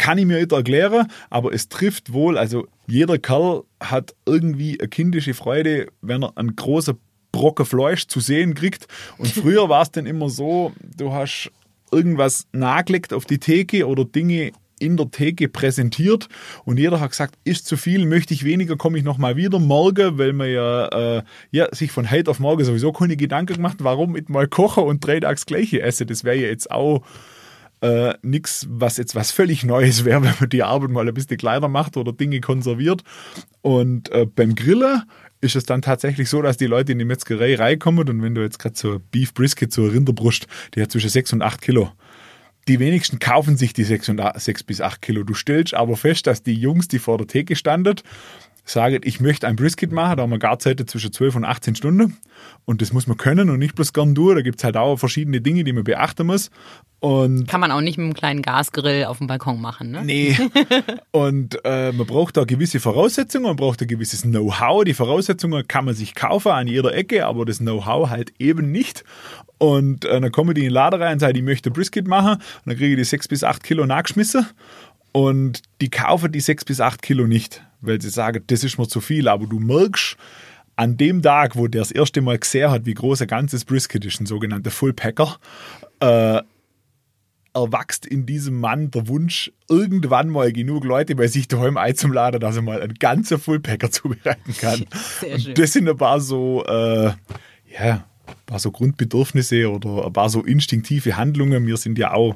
[0.01, 4.88] kann ich mir nicht erklären, aber es trifft wohl, also jeder Kerl hat irgendwie eine
[4.88, 6.98] kindische Freude, wenn er einen großen
[7.32, 8.88] Brocken Fleisch zu sehen kriegt.
[9.18, 11.53] Und früher war es dann immer so, du hast
[11.92, 16.30] irgendwas nagelegt auf die Theke oder Dinge in der Theke präsentiert
[16.64, 20.16] und jeder hat gesagt, ist zu viel, möchte ich weniger, komme ich nochmal wieder morgen,
[20.16, 24.12] weil man ja, äh, ja sich von heute auf morgen sowieso keine Gedanken gemacht, warum
[24.12, 26.07] mit mal kochen und drei Tags gleiche esse.
[26.07, 27.03] Das wäre ja jetzt auch
[27.80, 31.38] äh, nichts, was jetzt was völlig Neues wäre, wenn man die Arbeit mal ein bisschen
[31.38, 33.02] kleiner macht oder Dinge konserviert.
[33.62, 35.02] Und äh, beim Grillen
[35.40, 38.42] ist es dann tatsächlich so, dass die Leute in die Metzgerei reinkommen und wenn du
[38.42, 41.90] jetzt gerade so Beef Brisket, so Rinderbrust, die hat zwischen 6 und 8 Kilo.
[42.68, 45.24] Die wenigsten kaufen sich die 6, und 8, 6 bis 8 Kilo.
[45.24, 47.96] Du stellst aber fest, dass die Jungs, die vor der Theke standen,
[48.64, 52.16] sagen, ich möchte ein Brisket machen, da haben wir Garzeiten zwischen 12 und 18 Stunden
[52.64, 54.36] und das muss man können und nicht bloß gern durch.
[54.36, 56.50] Da gibt es halt auch verschiedene Dinge, die man beachten muss.
[57.00, 60.02] Und Kann man auch nicht mit einem kleinen Gasgrill auf dem Balkon machen, ne?
[60.04, 60.36] Nee.
[61.12, 64.84] und äh, man braucht da gewisse Voraussetzungen, man braucht ein gewisses Know-how.
[64.84, 69.04] Die Voraussetzungen kann man sich kaufen an jeder Ecke, aber das Know-how halt eben nicht.
[69.56, 72.34] Und äh, dann kommen die in den Laden rein und sagen, ich möchte Brisket machen.
[72.34, 74.46] Und dann kriege ich die 6 bis 8 Kilo nachgeschmissen.
[75.12, 78.88] Und die kaufen die 6 bis 8 Kilo nicht, weil sie sagen, das ist mir
[78.88, 79.28] zu viel.
[79.28, 80.16] Aber du merkst,
[80.76, 84.04] an dem Tag, wo der das erste Mal gesehen hat, wie groß ein ganzes Brisket
[84.04, 85.38] ist, ein sogenannter Full Packer,
[86.00, 86.40] äh,
[87.52, 92.56] erwachst in diesem Mann der Wunsch, irgendwann mal genug Leute bei sich daheim einzuladen, dass
[92.56, 94.86] er mal einen ganzen Fullpacker zubereiten kann.
[95.32, 97.12] Und das sind ein paar so, äh,
[97.78, 101.66] ja, ein paar so Grundbedürfnisse oder ein paar so instinktive Handlungen.
[101.66, 102.34] Wir sind ja auch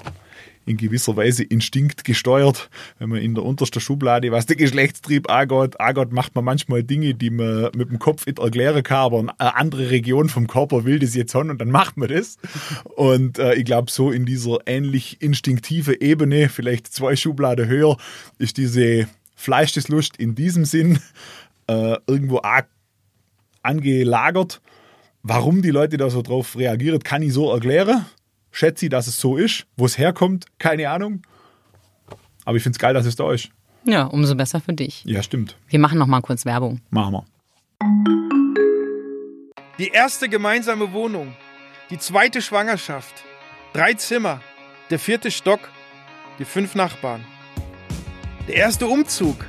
[0.66, 2.70] in gewisser Weise instinktgesteuert.
[2.98, 7.14] Wenn man in der untersten Schublade, was den Geschlechtstrieb angeht, angeht, macht man manchmal Dinge,
[7.14, 10.98] die man mit dem Kopf nicht erklären kann, aber eine andere Region vom Körper will
[10.98, 12.38] das jetzt haben und dann macht man das.
[12.96, 17.96] Und äh, ich glaube, so in dieser ähnlich instinktive Ebene, vielleicht zwei Schubladen höher,
[18.38, 20.98] ist diese Fleischeslust in diesem Sinn
[21.66, 22.40] äh, irgendwo
[23.62, 24.60] angelagert.
[25.22, 28.04] Warum die Leute da so drauf reagieren, kann ich so erklären.
[28.54, 29.66] Schätze ich, dass es so ist.
[29.76, 31.22] Wo es herkommt, keine Ahnung.
[32.44, 33.48] Aber ich finde es geil, dass es da ist.
[33.84, 35.02] Ja, umso besser für dich.
[35.04, 35.58] Ja, stimmt.
[35.68, 36.80] Wir machen noch mal kurz Werbung.
[36.90, 37.24] Machen wir.
[39.78, 41.34] Die erste gemeinsame Wohnung,
[41.90, 43.24] die zweite Schwangerschaft,
[43.72, 44.40] drei Zimmer,
[44.88, 45.68] der vierte Stock,
[46.38, 47.24] die fünf Nachbarn.
[48.46, 49.44] Der erste Umzug,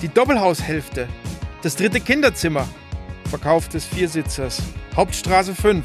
[0.00, 1.08] die Doppelhaushälfte,
[1.62, 2.66] das dritte Kinderzimmer,
[3.28, 4.62] Verkauf des Viersitzers,
[4.96, 5.84] Hauptstraße 5.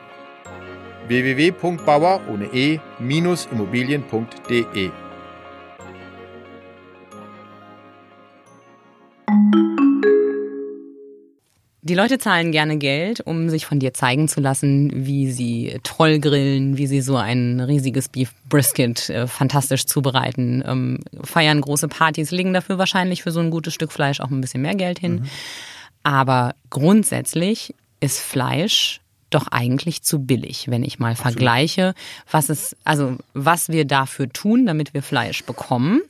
[1.07, 4.91] www.bauer ohne e-immobilien.de
[11.83, 16.19] Die Leute zahlen gerne Geld, um sich von dir zeigen zu lassen, wie sie toll
[16.19, 22.31] grillen, wie sie so ein riesiges Beef Brisket äh, fantastisch zubereiten, ähm, feiern große Partys,
[22.31, 25.25] legen dafür wahrscheinlich für so ein gutes Stück Fleisch auch ein bisschen mehr Geld hin.
[26.03, 29.00] Aber grundsätzlich ist Fleisch
[29.31, 31.93] doch eigentlich zu billig, wenn ich mal vergleiche,
[32.29, 36.01] was es, also was wir dafür tun, damit wir Fleisch bekommen,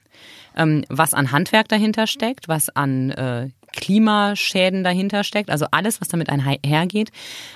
[0.55, 6.09] ähm, was an Handwerk dahinter steckt, was an äh, Klimaschäden dahinter steckt, also alles, was
[6.09, 7.11] damit einhergeht,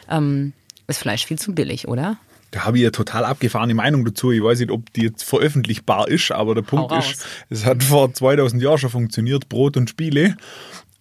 [0.10, 0.54] ähm,
[0.88, 2.18] ist Fleisch viel zu billig, oder?
[2.52, 4.32] Da habe ich ja total abgefahrene Meinung dazu.
[4.32, 8.14] Ich weiß nicht, ob die jetzt veröffentlichbar ist, aber der Punkt ist, es hat vor
[8.14, 10.38] 2000 Jahren schon funktioniert, Brot und Spiele.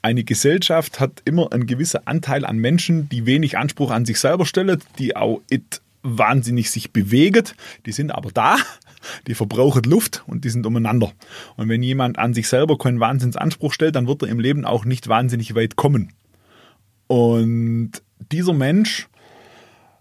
[0.05, 4.45] Eine Gesellschaft hat immer einen gewissen Anteil an Menschen, die wenig Anspruch an sich selber
[4.45, 7.45] stellen, die auch it wahnsinnig sich bewegen.
[7.87, 8.59] Die sind aber da,
[9.27, 11.11] die verbrauchen Luft und die sind umeinander.
[11.57, 14.85] Und wenn jemand an sich selber keinen Wahnsinnsanspruch stellt, dann wird er im Leben auch
[14.85, 16.13] nicht wahnsinnig weit kommen.
[17.07, 17.93] Und
[18.31, 19.09] dieser Mensch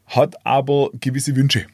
[0.08, 1.66] hat aber gewisse Wünsche.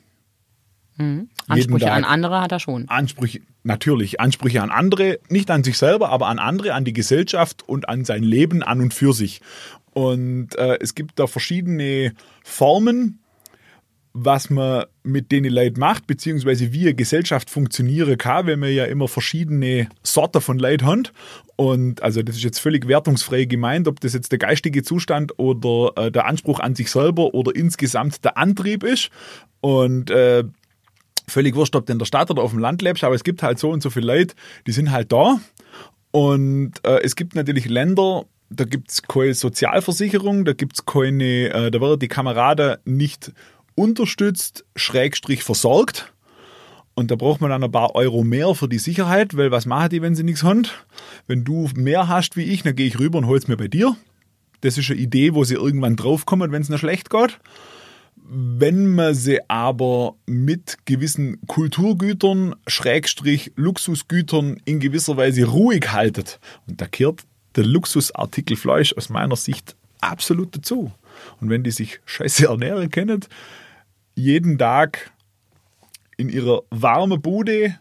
[1.47, 1.95] Ansprüche Tag.
[1.95, 2.87] an andere hat er schon.
[2.89, 7.63] Ansprüche, natürlich, Ansprüche an andere, nicht an sich selber, aber an andere, an die Gesellschaft
[7.65, 9.39] und an sein Leben an und für sich.
[9.93, 12.13] Und äh, es gibt da verschiedene
[12.43, 13.19] Formen,
[14.13, 18.85] was man mit denen Leuten macht, beziehungsweise wie eine Gesellschaft funktionieren kann, wenn wir ja
[18.85, 21.03] immer verschiedene Sorten von Leuten haben.
[21.55, 25.91] Und also das ist jetzt völlig wertungsfrei gemeint, ob das jetzt der geistige Zustand oder
[25.95, 29.09] äh, der Anspruch an sich selber oder insgesamt der Antrieb ist.
[29.61, 30.43] Und äh,
[31.29, 33.43] völlig wurscht, ob du in der Stadt oder auf dem Land lebst, aber es gibt
[33.43, 34.35] halt so und so viele Leute,
[34.67, 35.39] die sind halt da.
[36.11, 41.49] Und äh, es gibt natürlich Länder, da gibt es keine Sozialversicherung, da gibt es keine,
[41.49, 43.31] äh, da werden die Kameraden nicht
[43.75, 46.11] unterstützt, schrägstrich versorgt.
[46.95, 49.89] Und da braucht man dann ein paar Euro mehr für die Sicherheit, weil was machen
[49.89, 50.67] die, wenn sie nichts haben?
[51.27, 53.95] Wenn du mehr hast wie ich, dann gehe ich rüber und hol's mir bei dir.
[54.61, 57.39] Das ist eine Idee, wo sie irgendwann draufkommen, wenn es noch schlecht geht.
[58.31, 66.79] Wenn man sie aber mit gewissen Kulturgütern, Schrägstrich Luxusgütern in gewisser Weise ruhig haltet, und
[66.79, 67.23] da kehrt
[67.55, 70.91] der Luxusartikel Fleisch aus meiner Sicht absolut dazu.
[71.41, 73.21] Und wenn die sich scheiße ernähren können,
[74.13, 75.11] jeden Tag
[76.17, 77.79] in ihrer warmen Bude,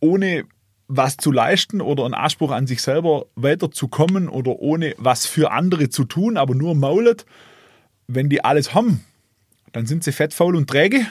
[0.00, 0.44] ohne
[0.88, 5.90] was zu leisten oder einen Anspruch an sich selber weiterzukommen oder ohne was für andere
[5.90, 7.26] zu tun, aber nur maulet,
[8.06, 9.04] wenn die alles haben,
[9.74, 11.04] dann sind sie fettfaul und träge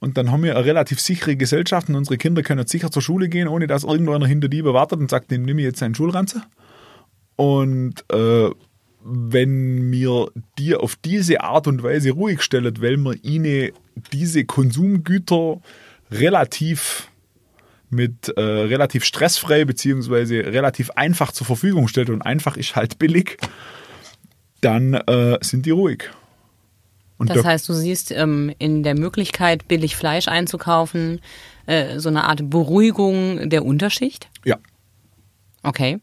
[0.00, 3.28] und dann haben wir eine relativ sichere Gesellschaft und unsere Kinder können sicher zur Schule
[3.28, 6.42] gehen, ohne dass irgendeiner hinter die wartet und sagt, dem nehme ich jetzt seinen Schulranze.
[7.36, 8.50] Und äh,
[9.04, 10.26] wenn mir
[10.58, 13.70] die auf diese Art und Weise ruhig stellt, weil man ihnen
[14.12, 15.60] diese Konsumgüter
[16.10, 17.08] relativ
[17.88, 23.38] mit äh, relativ stressfrei beziehungsweise relativ einfach zur Verfügung stellt und einfach ist halt billig,
[24.60, 26.10] dann äh, sind die ruhig.
[27.18, 31.20] Und das heißt, du siehst ähm, in der Möglichkeit, billig Fleisch einzukaufen,
[31.66, 34.28] äh, so eine Art Beruhigung der Unterschicht?
[34.44, 34.58] Ja.
[35.62, 35.98] Okay.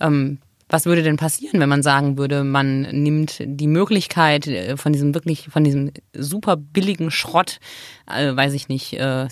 [0.00, 0.38] Ähm,
[0.68, 5.14] was würde denn passieren, wenn man sagen würde, man nimmt die Möglichkeit äh, von diesem
[5.14, 7.58] wirklich, von diesem super billigen Schrott,
[8.06, 9.26] äh, weiß ich nicht, äh,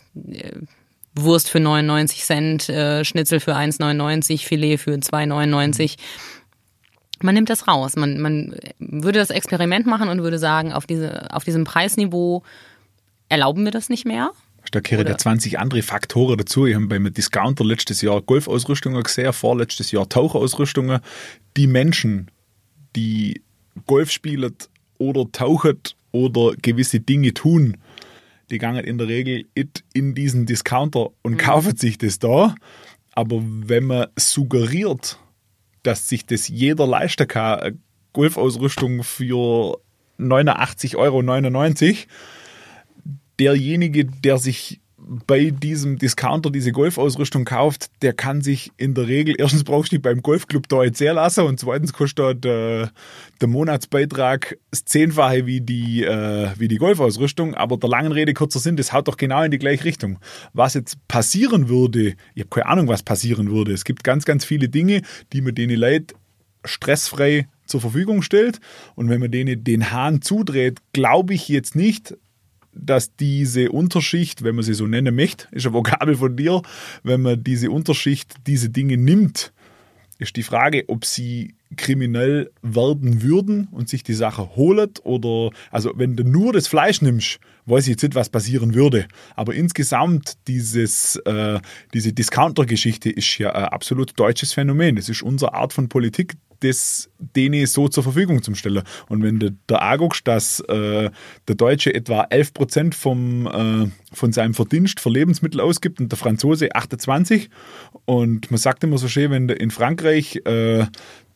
[1.14, 5.96] Wurst für 99 Cent, äh, Schnitzel für 1,99, Filet für 2,99.
[7.22, 7.96] Man nimmt das raus.
[7.96, 12.42] Man, man würde das Experiment machen und würde sagen, auf, diese, auf diesem Preisniveau
[13.28, 14.32] erlauben wir das nicht mehr.
[14.70, 16.66] Da kehren ja 20 andere Faktoren dazu.
[16.66, 21.00] Ich habe beim Discounter letztes Jahr Golfausrüstungen gesehen, vorletztes Jahr Tauchausrüstungen.
[21.56, 22.30] Die Menschen,
[22.94, 23.42] die
[23.86, 24.54] Golf spielen
[24.98, 25.78] oder tauchen
[26.12, 27.76] oder gewisse Dinge tun,
[28.50, 29.46] die gehen in der Regel
[29.92, 31.38] in diesen Discounter und mhm.
[31.38, 32.54] kaufen sich das da.
[33.12, 35.18] Aber wenn man suggeriert,
[35.88, 37.80] dass sich das jeder leisten kann,
[38.12, 39.80] Golfausrüstung für
[40.18, 41.22] 89,99 Euro,
[43.38, 44.82] derjenige, der sich
[45.26, 49.96] bei diesem Discounter diese Golfausrüstung kauft, der kann sich in der Regel, erstens brauchst du
[49.96, 52.90] die beim Golfclub da jetzt sehr lassen und zweitens kostet der,
[53.40, 57.54] der Monatsbeitrag das Zehnfache wie die, äh, wie die Golfausrüstung.
[57.54, 60.18] Aber der langen Rede kurzer Sinn, das haut doch genau in die gleiche Richtung.
[60.52, 63.72] Was jetzt passieren würde, ich habe keine Ahnung, was passieren würde.
[63.72, 65.02] Es gibt ganz, ganz viele Dinge,
[65.32, 66.14] die man denen Leuten
[66.64, 68.60] stressfrei zur Verfügung stellt.
[68.94, 72.14] Und wenn man denen den Hahn zudreht, glaube ich jetzt nicht,
[72.72, 76.62] dass diese Unterschicht, wenn man sie so nennen möchte, ist ein Vokabel von dir,
[77.02, 79.52] wenn man diese Unterschicht diese Dinge nimmt,
[80.18, 85.92] ist die Frage, ob sie kriminell werden würden und sich die Sache holen oder, also
[85.96, 87.38] wenn du nur das Fleisch nimmst,
[87.68, 89.06] weiß ich jetzt nicht, was passieren würde.
[89.36, 91.60] Aber insgesamt dieses, äh,
[91.94, 94.96] diese Discounter-Geschichte ist ja ein absolut deutsches Phänomen.
[94.96, 98.82] Das ist unsere Art von Politik, das denen so zur Verfügung zu stellen.
[99.08, 101.10] Und wenn du da anguckst, dass äh,
[101.46, 106.18] der Deutsche etwa 11 Prozent vom, äh, von seinem Verdienst für Lebensmittel ausgibt und der
[106.18, 107.48] Franzose 28
[108.06, 110.86] und man sagt immer so schön, wenn du in Frankreich äh,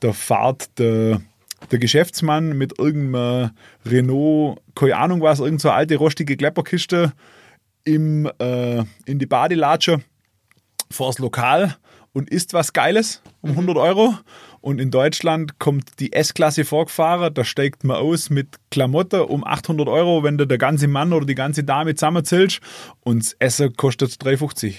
[0.02, 1.22] der fahrt der
[1.70, 3.50] der Geschäftsmann mit irgendeinem
[3.86, 7.12] Renault, keine Ahnung was, irgendeine so alte rostige Klepperkiste
[7.84, 10.02] im, äh, in die Badelatsche
[10.90, 11.76] vors Lokal
[12.12, 13.80] und isst was Geiles um 100 mhm.
[13.80, 14.14] Euro.
[14.60, 19.88] Und in Deutschland kommt die S-Klasse vorgefahren, da steigt man aus mit Klamotte um 800
[19.88, 22.60] Euro, wenn du der ganze Mann oder die ganze Dame zusammenzählst.
[23.00, 24.74] Und das Essen kostet 3,50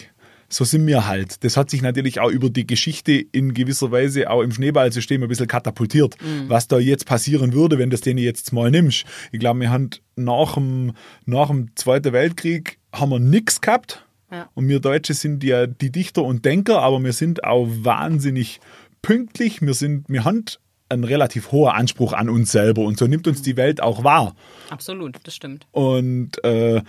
[0.53, 1.43] so sind wir halt.
[1.43, 5.29] Das hat sich natürlich auch über die Geschichte in gewisser Weise auch im Schneeballsystem ein
[5.29, 6.15] bisschen katapultiert.
[6.21, 6.47] Mhm.
[6.47, 9.05] Was da jetzt passieren würde, wenn das den jetzt mal nimmst.
[9.31, 10.93] Ich glaube, wir haben nach dem,
[11.25, 14.05] nach dem Zweiten Weltkrieg haben wir nichts gehabt.
[14.31, 14.49] Ja.
[14.53, 18.59] Und wir Deutsche sind ja die Dichter und Denker, aber wir sind auch wahnsinnig
[19.01, 19.61] pünktlich.
[19.61, 20.45] Wir sind, wir haben
[20.89, 24.35] einen relativ hohen Anspruch an uns selber und so nimmt uns die Welt auch wahr.
[24.69, 25.65] Absolut, das stimmt.
[25.71, 26.81] Und äh,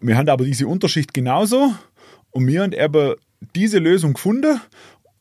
[0.00, 1.74] wir haben aber diese Unterschicht genauso
[2.32, 3.14] und wir haben eben
[3.54, 4.60] diese Lösung gefunden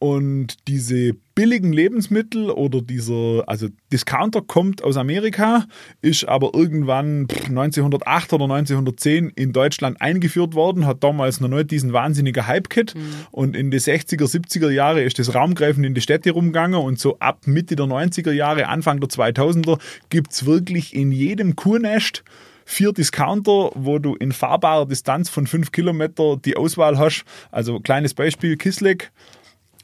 [0.02, 5.68] und diese billigen Lebensmittel oder dieser, also Discounter kommt aus Amerika,
[6.02, 11.94] ist aber irgendwann 1908 oder 1910 in Deutschland eingeführt worden, hat damals noch nicht diesen
[11.94, 13.02] wahnsinnigen Hype-Kit mhm.
[13.30, 17.20] und in die 60er, 70er Jahre ist das Raumgreifen in die Städte rumgegangen und so
[17.20, 22.24] ab Mitte der 90er Jahre, Anfang der 2000er gibt es wirklich in jedem Kuhnest
[22.72, 27.26] vier Discounter, wo du in fahrbarer Distanz von fünf Kilometer die Auswahl hast.
[27.52, 29.12] Also kleines Beispiel, Kisleck,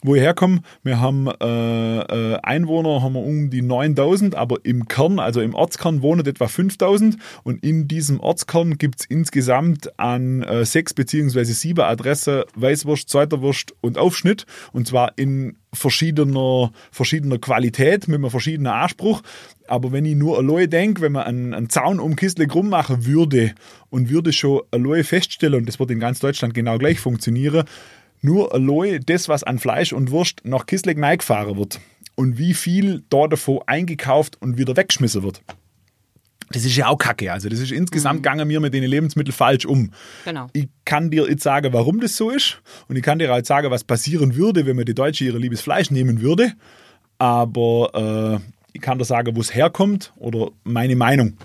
[0.08, 4.88] wo ich herkomme, wir haben äh, äh, Einwohner, haben wir um die 9000, aber im
[4.88, 10.42] Kern, also im Ortskern wohnen etwa 5000 und in diesem Ortskern gibt es insgesamt an
[10.44, 14.46] äh, sechs beziehungsweise sieben Adresse Weißwurst, Zweiterwurst und Aufschnitt.
[14.72, 19.22] Und zwar in verschiedener, verschiedener Qualität, mit einem verschiedenen Anspruch.
[19.68, 23.54] Aber wenn ich nur allein denke, wenn man einen, einen Zaun um Kistlik rummachen würde
[23.90, 27.66] und würde schon allein feststellen, und das wird in ganz Deutschland genau gleich funktionieren,
[28.22, 31.80] nur allein das, was an Fleisch und Wurst nach Kistlik gefahren wird
[32.16, 35.42] und wie viel da davon eingekauft und wieder weggeschmissen wird.
[36.50, 37.32] Das ist ja auch kacke.
[37.32, 38.24] Also, das ist insgesamt mhm.
[38.24, 39.92] gegangen mir mit den Lebensmitteln falsch um.
[40.24, 40.48] Genau.
[40.54, 42.62] Ich kann dir jetzt sagen, warum das so ist.
[42.88, 45.60] Und ich kann dir halt sagen, was passieren würde, wenn man die Deutsche ihre liebes
[45.60, 46.54] Fleisch nehmen würde.
[47.18, 51.38] Aber äh, ich kann dir sagen, wo es herkommt oder meine Meinung.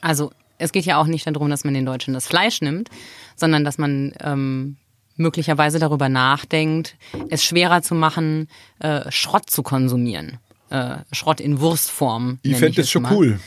[0.00, 2.88] Also, es geht ja auch nicht darum, dass man den Deutschen das Fleisch nimmt,
[3.36, 4.76] sondern dass man ähm,
[5.18, 6.96] möglicherweise darüber nachdenkt,
[7.30, 8.48] es schwerer zu machen,
[8.78, 10.38] äh, Schrott zu konsumieren.
[10.70, 12.38] Äh, Schrott in Wurstform.
[12.42, 13.14] Ich fände das schon mal.
[13.14, 13.40] cool.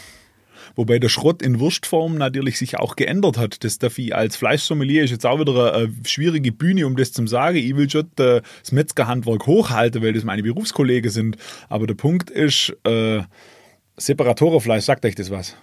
[0.76, 3.64] Wobei der Schrott in Wurstform natürlich sich auch geändert hat.
[3.64, 7.26] Das darf ich als Fleischsommelier ist jetzt auch wieder eine schwierige Bühne, um das zu
[7.28, 7.58] sagen.
[7.58, 11.38] Ich will schon das Metzgerhandwerk hochhalten, weil das meine Berufskollegen sind.
[11.68, 13.22] Aber der Punkt ist, äh,
[13.98, 15.56] Separatorenfleisch, sagt euch das was?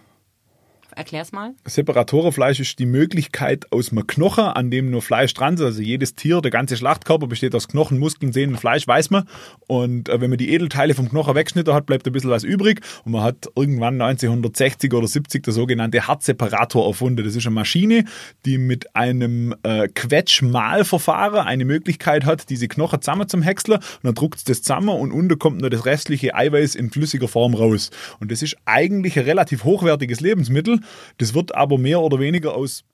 [0.99, 1.55] Erklär's mal.
[1.65, 5.61] Separatorenfleisch ist die Möglichkeit aus einem Knochen, an dem nur Fleisch dran ist.
[5.61, 9.29] Also jedes Tier, der ganze Schlachtkörper besteht aus Knochen, Muskeln, Sehnen und Fleisch, weiß man.
[9.69, 12.81] Und äh, wenn man die Edelteile vom Knochen wegschnitten hat, bleibt ein bisschen was übrig.
[13.05, 17.25] Und man hat irgendwann 1960 oder 70 der sogenannte Hartseparator erfunden.
[17.25, 18.05] Das ist eine Maschine,
[18.45, 23.79] die mit einem äh, Quetschmalverfahren eine Möglichkeit hat, diese Knochen zusammen zum Häckseln.
[23.79, 27.29] Und dann druckt es das zusammen und unten kommt nur das restliche Eiweiß in flüssiger
[27.29, 27.91] Form raus.
[28.19, 30.81] Und das ist eigentlich ein relativ hochwertiges Lebensmittel.
[31.18, 32.84] Das wird aber mehr oder weniger aus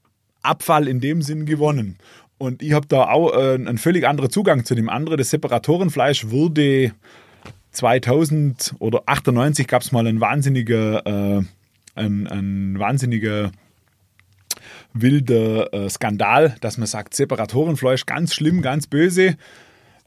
[0.43, 1.97] Abfall in dem Sinn gewonnen.
[2.39, 5.19] Und ich habe da auch äh, einen völlig anderen Zugang zu dem anderen.
[5.19, 6.93] Das Separatorenfleisch wurde
[7.71, 11.43] 2000 oder 98 gab es mal einen wahnsinniger, äh,
[11.95, 13.53] ein, ein wahnsinniger
[14.93, 19.37] wilder äh, Skandal, dass man sagt, Separatorenfleisch ganz schlimm, ganz böse.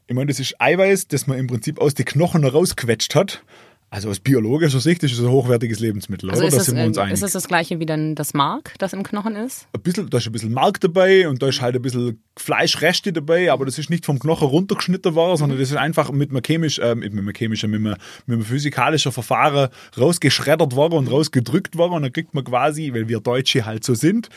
[0.06, 3.42] Ich meine, das ist Eiweiß, das man im Prinzip aus den Knochen rausquetscht hat.
[3.90, 6.48] Also aus biologischer Sicht ist es ein hochwertiges Lebensmittel, also oder?
[6.48, 7.14] Ist das, sind wir uns einig.
[7.14, 9.66] Ist es das gleiche wie dann das Mark, das im Knochen ist?
[9.72, 13.14] Ein bisschen, da ist ein bisschen Mark dabei und da ist halt ein bisschen Fleischreste
[13.14, 15.62] dabei, aber das ist nicht vom Knochen runtergeschnitten worden, sondern mhm.
[15.62, 19.10] das ist einfach mit einem chemisch, äh, mit einem chemischen, mit einem, mit einem physikalischen
[19.10, 19.68] Verfahren
[19.98, 23.94] rausgeschreddert worden und rausgedrückt worden und dann kriegt man quasi, weil wir Deutsche halt so
[23.94, 24.28] sind,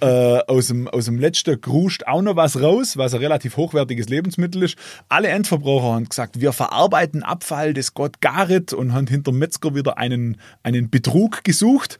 [0.00, 0.06] äh,
[0.46, 4.64] aus, dem, aus dem letzten Kruscht auch noch was raus, was ein relativ hochwertiges Lebensmittel
[4.64, 4.76] ist.
[5.08, 9.98] Alle Endverbraucher haben gesagt, wir verarbeiten Abfall, das Gott garet und haben hinter Metzger wieder
[9.98, 11.98] einen, einen Betrug gesucht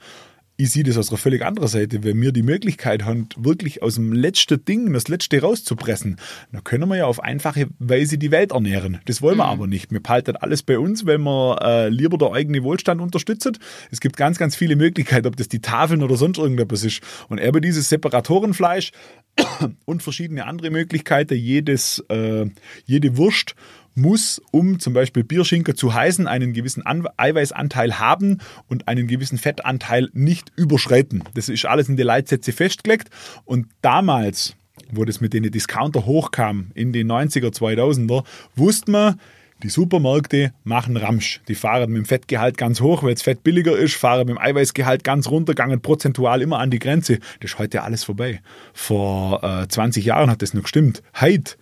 [0.61, 2.03] ich sehe das aus einer völlig anderen Seite.
[2.03, 6.17] Wenn wir die Möglichkeit haben, wirklich aus dem letzten Ding das letzte rauszupressen,
[6.51, 8.99] dann können wir ja auf einfache Weise die Welt ernähren.
[9.05, 9.51] Das wollen wir mhm.
[9.53, 9.93] aber nicht.
[9.93, 13.57] Wir behalten alles bei uns, wenn wir äh, lieber der eigene Wohlstand unterstützen.
[13.93, 17.03] Es gibt ganz, ganz viele Möglichkeiten, ob das die Tafeln oder sonst irgendetwas ist.
[17.29, 18.91] Und eben dieses Separatorenfleisch
[19.85, 22.47] und verschiedene andere Möglichkeiten, jedes, äh,
[22.85, 23.55] jede Wurst
[23.99, 28.39] muss, um zum Beispiel Bierschinken zu heißen, einen gewissen An Eiweißanteil haben
[28.69, 31.25] und einen gewissen Fettanteil nicht überschreiten.
[31.35, 33.11] Das ist alles in den Leitsätze festgelegt.
[33.45, 34.55] Und damals,
[34.91, 38.25] wo das mit den Discounter hochkam, in den 90er, 2000er,
[38.57, 39.21] wusste man,
[39.63, 41.41] die Supermärkte machen Ramsch.
[41.49, 44.39] Die fahren mit dem Fettgehalt ganz hoch, weil das Fett billiger ist, fahren mit dem
[44.39, 47.19] Eiweißgehalt ganz runter, gangen prozentual immer an die Grenze.
[47.41, 48.41] Das ist heute alles vorbei.
[48.73, 51.03] Vor äh, 20 Jahren hat das noch gestimmt.
[51.21, 51.57] Heute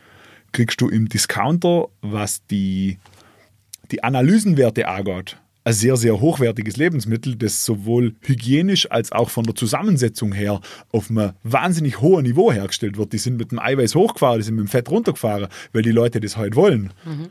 [0.57, 2.99] kriegst du im Discounter, was die,
[3.91, 9.55] die Analysenwerte angeht, ein sehr, sehr hochwertiges Lebensmittel, das sowohl hygienisch als auch von der
[9.55, 13.13] Zusammensetzung her auf einem wahnsinnig hohen Niveau hergestellt wird.
[13.13, 16.21] Die sind mit dem Eiweiß hochgefahren, die sind mit dem Fett runtergefahren, weil die Leute
[16.21, 16.95] das halt wollen.
[17.05, 17.29] Mhm.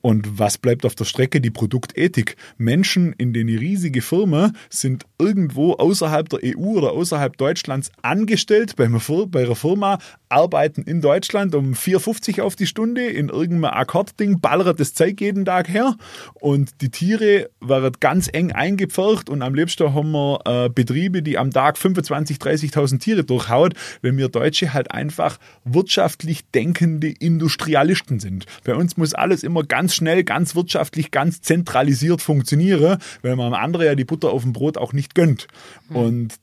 [0.00, 1.40] Und was bleibt auf der Strecke?
[1.40, 2.36] Die Produktethik.
[2.56, 8.84] Menschen in den riesige Firmen sind irgendwo außerhalb der EU oder außerhalb Deutschlands angestellt bei
[8.84, 9.98] einer Firma,
[10.28, 15.44] arbeiten in Deutschland um 4,50 auf die Stunde in irgendeinem Akkordding, ballert das Zeug jeden
[15.44, 15.96] Tag her
[16.34, 21.38] und die Tiere werden ganz eng eingepfercht und am liebsten haben wir äh, Betriebe, die
[21.38, 28.46] am Tag 25.000, 30.000 Tiere durchhaut, weil wir Deutsche halt einfach wirtschaftlich denkende Industrialisten sind.
[28.64, 33.54] Bei uns muss alles immer ganz schnell, ganz wirtschaftlich, ganz zentralisiert funktionieren, weil man am
[33.54, 35.46] anderen ja die Butter auf dem Brot auch nicht gönnt.
[35.88, 35.96] Mhm.
[35.96, 36.34] Und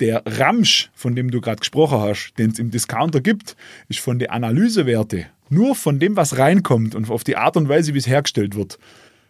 [0.00, 3.56] der Ramsch, von dem du gerade gesprochen hast, den es im Discounter gibt,
[3.88, 7.94] ist von den Analysewerte, nur von dem, was reinkommt und auf die Art und Weise,
[7.94, 8.78] wie es hergestellt wird,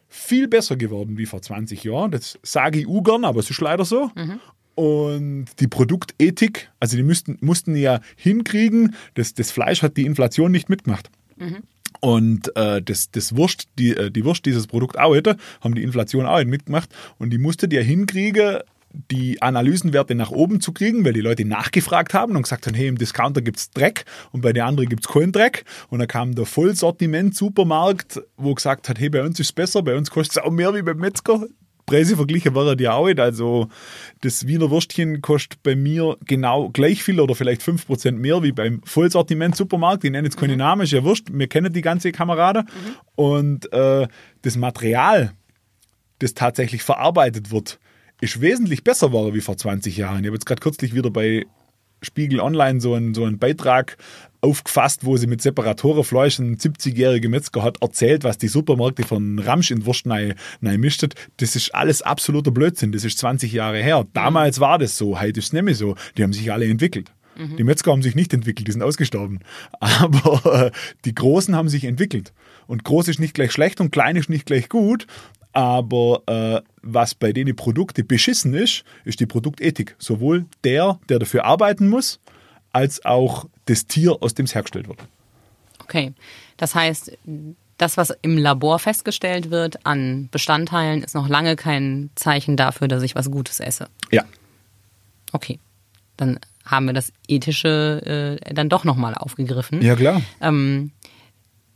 [0.09, 2.11] viel besser geworden wie vor 20 Jahren.
[2.13, 4.11] Das sage ich ungern, aber es ist leider so.
[4.15, 4.41] Mhm.
[4.75, 10.51] Und die Produktethik, also die müssten, mussten ja hinkriegen, das, das Fleisch hat die Inflation
[10.51, 11.11] nicht mitgemacht.
[11.37, 11.63] Mhm.
[12.01, 15.83] Und äh, das, das Wurst, die, äh, die Wurst dieses Produkt auch hätte, haben die
[15.83, 16.91] Inflation auch mitgemacht.
[17.19, 18.59] Und die musste dir hinkriegen,
[19.11, 22.87] die Analysenwerte nach oben zu kriegen, weil die Leute nachgefragt haben und gesagt haben, hey,
[22.87, 25.65] im Discounter gibt's Dreck und bei den anderen gibt's keinen Dreck.
[25.89, 29.97] Und dann kam der Vollsortiment-Supermarkt, wo gesagt hat, hey, bei uns ist es besser, bei
[29.97, 31.47] uns kostet es auch mehr wie beim Metzger.
[31.87, 33.21] Preise verglichen war er ja auch nicht.
[33.21, 33.69] Also
[34.23, 38.81] das Wiener Würstchen kostet bei mir genau gleich viel oder vielleicht 5% mehr wie beim
[38.85, 40.05] Vollsortiment-Supermarkt.
[40.05, 40.61] Ich nenne jetzt keine mhm.
[40.61, 41.29] Namen, ist ja wurscht.
[41.31, 42.65] Wir kennen die ganze Kameraden.
[42.65, 42.95] Mhm.
[43.17, 44.09] Und äh,
[44.43, 45.33] das Material,
[46.21, 47.79] das tatsächlich verarbeitet wird,
[48.21, 50.21] ist wesentlich besser war wie vor 20 Jahren.
[50.21, 51.47] Ich habe jetzt gerade kürzlich wieder bei
[52.03, 53.97] Spiegel Online so einen, so einen Beitrag
[54.41, 59.71] aufgefasst, wo sie mit Separatorenfleisch ein 70-jähriger Metzger hat erzählt, was die Supermärkte von Ramsch
[59.71, 61.07] in Wurst rein, mischt.
[61.39, 62.93] Das ist alles absoluter Blödsinn.
[62.93, 64.07] Das ist 20 Jahre her.
[64.13, 65.97] Damals war das so, heute ist es nicht mehr so.
[66.17, 67.11] Die haben sich alle entwickelt.
[67.37, 67.57] Mhm.
[67.57, 69.41] Die Metzger haben sich nicht entwickelt, die sind ausgestorben.
[69.81, 70.71] Aber äh,
[71.05, 72.33] die Großen haben sich entwickelt.
[72.67, 75.07] Und groß ist nicht gleich schlecht und klein ist nicht gleich gut.
[75.55, 79.95] Aber äh, was bei denen Produkte beschissen ist, ist die Produktethik.
[79.99, 82.21] Sowohl der, der dafür arbeiten muss,
[82.73, 84.99] als auch das Tier, aus dem es hergestellt wird.
[85.79, 86.13] Okay,
[86.57, 87.17] das heißt,
[87.79, 93.03] das, was im Labor festgestellt wird an Bestandteilen, ist noch lange kein Zeichen dafür, dass
[93.03, 93.89] ich was Gutes esse.
[94.11, 94.25] Ja.
[95.33, 95.61] Okay,
[96.17, 99.83] dann haben wir das Ethische äh, dann doch nochmal aufgegriffen.
[99.83, 100.23] Ja, klar.
[100.41, 100.93] Ähm,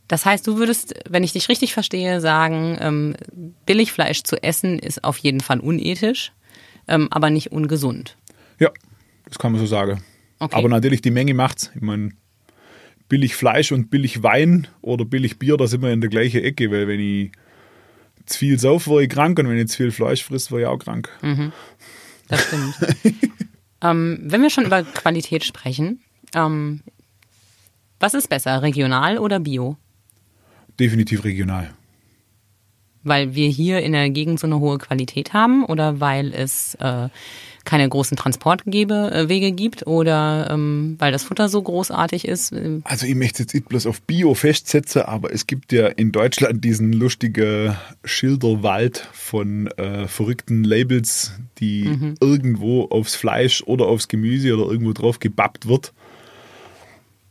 [0.09, 3.15] das heißt, du würdest, wenn ich dich richtig verstehe, sagen, ähm,
[3.67, 6.33] Billigfleisch zu essen ist auf jeden Fall unethisch,
[6.87, 8.17] ähm, aber nicht ungesund.
[8.59, 8.71] Ja,
[9.25, 10.03] das kann man so sagen.
[10.39, 10.55] Okay.
[10.55, 11.71] Aber natürlich die Menge macht's.
[11.75, 12.09] Ich meine,
[13.07, 16.71] billig Fleisch und billig Wein oder billig Bier, da sind wir in der gleichen Ecke,
[16.71, 17.31] weil wenn ich
[18.25, 20.65] zu viel sauf, war ich krank und wenn ich zu viel Fleisch frisst, war ich
[20.65, 21.07] auch krank.
[21.21, 21.51] Mhm.
[22.29, 22.73] Das stimmt.
[23.81, 26.01] ähm, wenn wir schon über Qualität sprechen,
[26.33, 26.81] ähm,
[27.99, 29.77] was ist besser, regional oder bio?
[30.79, 31.69] Definitiv regional.
[33.03, 37.09] Weil wir hier in der Gegend so eine hohe Qualität haben oder weil es äh,
[37.69, 42.53] keine großen Transportwege äh, gibt oder ähm, weil das Futter so großartig ist?
[42.83, 46.63] Also ich möchte jetzt nicht bloß auf Bio festsetzen, aber es gibt ja in Deutschland
[46.65, 52.15] diesen lustigen Schilderwald von äh, verrückten Labels, die mhm.
[52.19, 55.93] irgendwo aufs Fleisch oder aufs Gemüse oder irgendwo drauf gebappt wird.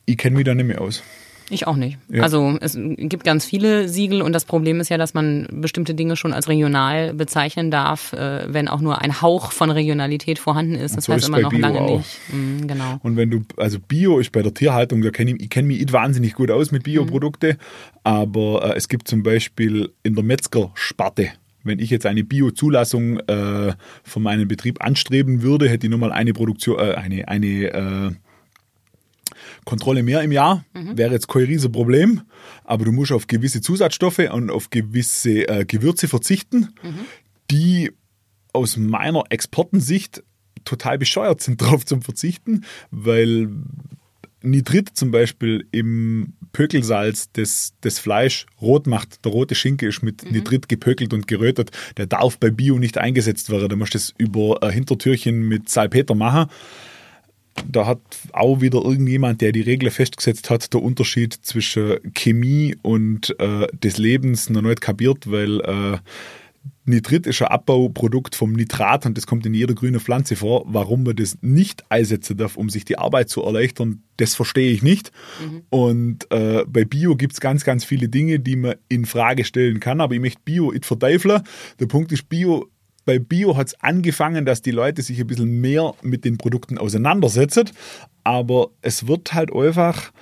[0.06, 1.02] Ich kenne mich da nicht mehr aus.
[1.50, 1.98] Ich auch nicht.
[2.08, 2.22] Ja.
[2.22, 6.16] Also es gibt ganz viele Siegel und das Problem ist ja, dass man bestimmte Dinge
[6.16, 10.96] schon als regional bezeichnen darf, äh, wenn auch nur ein Hauch von Regionalität vorhanden ist.
[10.96, 11.98] Das so heißt ist immer noch Bio lange auch.
[11.98, 12.18] nicht.
[12.32, 12.98] Mhm, genau.
[13.02, 15.92] Und wenn du, also Bio ist bei der Tierhaltung, da kenn ich, ich kenne mich
[15.92, 17.56] wahnsinnig gut aus mit Bioprodukten, mhm.
[18.04, 21.30] aber äh, es gibt zum Beispiel in der Metzgersparte
[21.64, 26.32] wenn ich jetzt eine Bio-Zulassung äh, von meinem Betrieb anstreben würde, hätte ich nochmal eine
[26.32, 28.10] Produktion, äh, eine, eine äh,
[29.68, 30.96] Kontrolle mehr im Jahr, mhm.
[30.96, 32.22] wäre jetzt kein Riesenproblem,
[32.64, 37.04] aber du musst auf gewisse Zusatzstoffe und auf gewisse äh, Gewürze verzichten, mhm.
[37.50, 37.92] die
[38.54, 40.22] aus meiner Exportensicht
[40.64, 43.50] total bescheuert sind, darauf zu verzichten, weil
[44.40, 49.22] Nitrit zum Beispiel im Pökelsalz das, das Fleisch rot macht.
[49.26, 50.30] Der rote Schinke ist mit mhm.
[50.30, 51.72] Nitrit gepökelt und gerötet.
[51.98, 53.68] Der darf bei Bio nicht eingesetzt werden.
[53.68, 56.48] Da musst du das über ein Hintertürchen mit Salpeter machen
[57.66, 58.00] da hat
[58.32, 63.98] auch wieder irgendjemand, der die Regel festgesetzt hat, der Unterschied zwischen Chemie und äh, des
[63.98, 65.98] Lebens noch nicht kapiert, weil äh,
[66.84, 70.64] Nitrit ist ein Abbauprodukt vom Nitrat und das kommt in jeder grünen Pflanze vor.
[70.66, 74.82] Warum man das nicht einsetzen darf, um sich die Arbeit zu erleichtern, das verstehe ich
[74.82, 75.12] nicht.
[75.40, 75.62] Mhm.
[75.68, 79.80] Und äh, bei Bio gibt es ganz, ganz viele Dinge, die man in Frage stellen
[79.80, 81.42] kann, aber ich möchte Bio nicht verteufeln.
[81.78, 82.68] Der Punkt ist, Bio
[83.08, 86.76] bei Bio hat es angefangen, dass die Leute sich ein bisschen mehr mit den Produkten
[86.76, 87.70] auseinandersetzen.
[88.22, 90.12] Aber es wird halt einfach,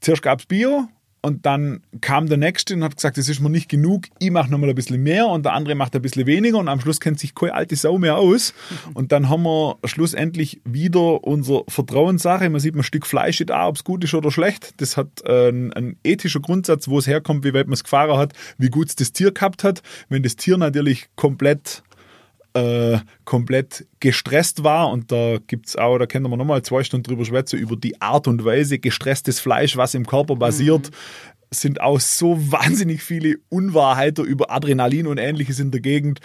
[0.00, 0.88] zuerst gab es Bio
[1.22, 4.50] und dann kam der Nächste und hat gesagt, das ist mir nicht genug, ich mache
[4.50, 7.20] nochmal ein bisschen mehr und der andere macht ein bisschen weniger und am Schluss kennt
[7.20, 8.52] sich keine alte Sau mehr aus.
[8.94, 12.50] Und dann haben wir schlussendlich wieder unsere Vertrauenssache.
[12.50, 14.80] Man sieht ein Stück Fleisch da, ob es gut ist oder schlecht.
[14.80, 18.32] Das hat äh, einen ethischer Grundsatz, wo es herkommt, wie weit man es gefahren hat,
[18.58, 19.82] wie gut es das Tier gehabt hat.
[20.08, 21.82] Wenn das Tier natürlich komplett
[22.56, 24.90] äh, komplett gestresst war.
[24.90, 28.00] Und da gibt es auch, da können wir nochmal zwei Stunden drüber schwätzen, über die
[28.00, 30.90] Art und Weise gestresstes Fleisch, was im Körper basiert.
[30.90, 30.94] Mhm.
[31.50, 36.20] Sind auch so wahnsinnig viele Unwahrheiten über Adrenalin und ähnliches in der Gegend.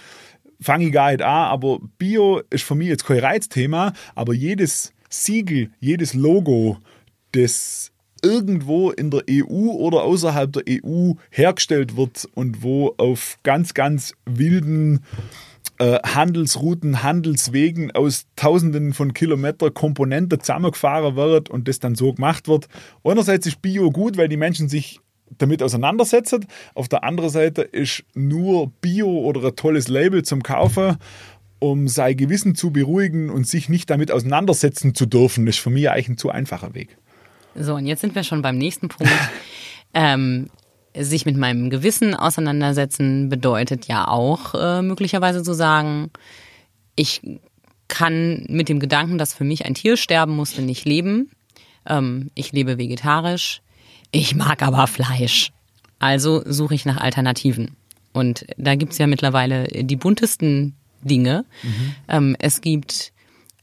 [0.60, 4.92] Fange ich gar nicht an, aber Bio ist für mich jetzt kein Reizthema, aber jedes
[5.10, 6.78] Siegel, jedes Logo,
[7.32, 13.74] das irgendwo in der EU oder außerhalb der EU hergestellt wird und wo auf ganz,
[13.74, 15.00] ganz wilden
[15.82, 22.46] äh, Handelsrouten, Handelswegen aus Tausenden von Kilometern Komponenten zusammengefahren wird und das dann so gemacht
[22.46, 22.68] wird.
[23.02, 25.00] Einerseits ist Bio gut, weil die Menschen sich
[25.38, 26.46] damit auseinandersetzen.
[26.76, 30.98] Auf der anderen Seite ist nur Bio oder ein tolles Label zum Kaufen,
[31.58, 35.90] um sein Gewissen zu beruhigen und sich nicht damit auseinandersetzen zu dürfen, ist für mich
[35.90, 36.96] eigentlich ein zu einfacher Weg.
[37.56, 39.12] So, und jetzt sind wir schon beim nächsten Punkt.
[39.94, 40.48] ähm,
[40.98, 46.10] sich mit meinem Gewissen auseinandersetzen bedeutet ja auch äh, möglicherweise zu sagen,
[46.96, 47.22] ich
[47.88, 51.30] kann mit dem Gedanken, dass für mich ein Tier sterben musste, nicht leben.
[51.86, 53.62] Ähm, ich lebe vegetarisch.
[54.10, 55.52] Ich mag aber Fleisch.
[55.98, 57.76] Also suche ich nach Alternativen.
[58.12, 61.44] Und da gibt's ja mittlerweile die buntesten Dinge.
[61.62, 61.94] Mhm.
[62.08, 63.12] Ähm, es gibt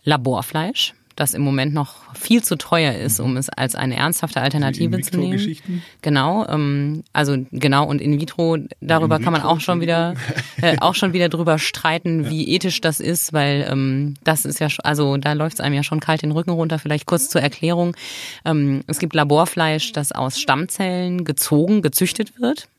[0.03, 5.01] Laborfleisch das im Moment noch viel zu teuer ist, um es als eine ernsthafte Alternative
[5.01, 5.57] zu nehmen.
[6.01, 10.13] Genau, ähm, also genau und in vitro darüber in kann man auch schon wieder
[10.61, 12.29] äh, auch schon wieder drüber streiten, ja.
[12.29, 15.83] wie ethisch das ist, weil ähm, das ist ja also da läuft es einem ja
[15.83, 16.79] schon kalt den Rücken runter.
[16.79, 17.97] Vielleicht kurz zur Erklärung:
[18.45, 22.69] ähm, Es gibt Laborfleisch, das aus Stammzellen gezogen, gezüchtet wird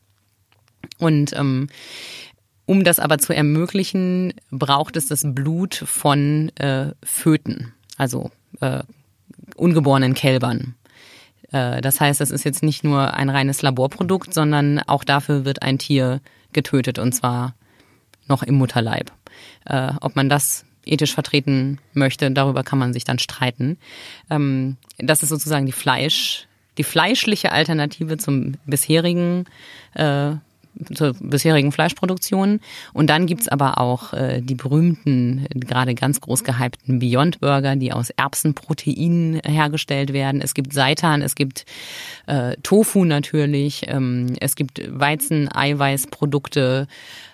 [0.97, 1.67] und ähm,
[2.65, 8.31] um das aber zu ermöglichen, braucht es das Blut von äh, Föten also
[8.61, 8.81] äh,
[9.55, 10.73] ungeborenen Kälbern.
[11.51, 15.61] Äh, das heißt, das ist jetzt nicht nur ein reines Laborprodukt, sondern auch dafür wird
[15.61, 16.19] ein Tier
[16.51, 17.53] getötet und zwar
[18.27, 19.11] noch im Mutterleib.
[19.65, 23.77] Äh, ob man das ethisch vertreten möchte, darüber kann man sich dann streiten.
[24.31, 26.47] Ähm, das ist sozusagen die Fleisch,
[26.79, 29.45] die fleischliche Alternative zum bisherigen
[29.93, 30.31] äh,
[30.93, 32.59] zur bisherigen Fleischproduktion.
[32.93, 37.93] Und dann gibt's aber auch äh, die berühmten, gerade ganz groß gehypten Beyond Burger, die
[37.93, 40.41] aus Erbsenproteinen hergestellt werden.
[40.41, 41.65] Es gibt Seitan, es gibt
[42.27, 46.87] äh, Tofu natürlich, ähm, es gibt Weizen-Eiweißprodukte,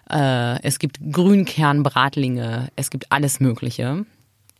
[0.09, 4.05] äh, es gibt Grünkernbratlinge, es gibt alles Mögliche.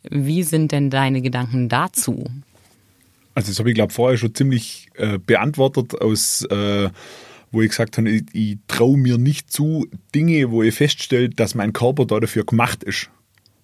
[0.09, 2.25] Wie sind denn deine Gedanken dazu?
[3.38, 6.89] Also das habe ich glaube vorher schon ziemlich äh, beantwortet aus äh,
[7.52, 11.56] wo ich gesagt habe, ich, ich traue mir nicht zu, Dinge, wo ich feststelle, dass
[11.56, 13.10] mein Körper da dafür gemacht ist.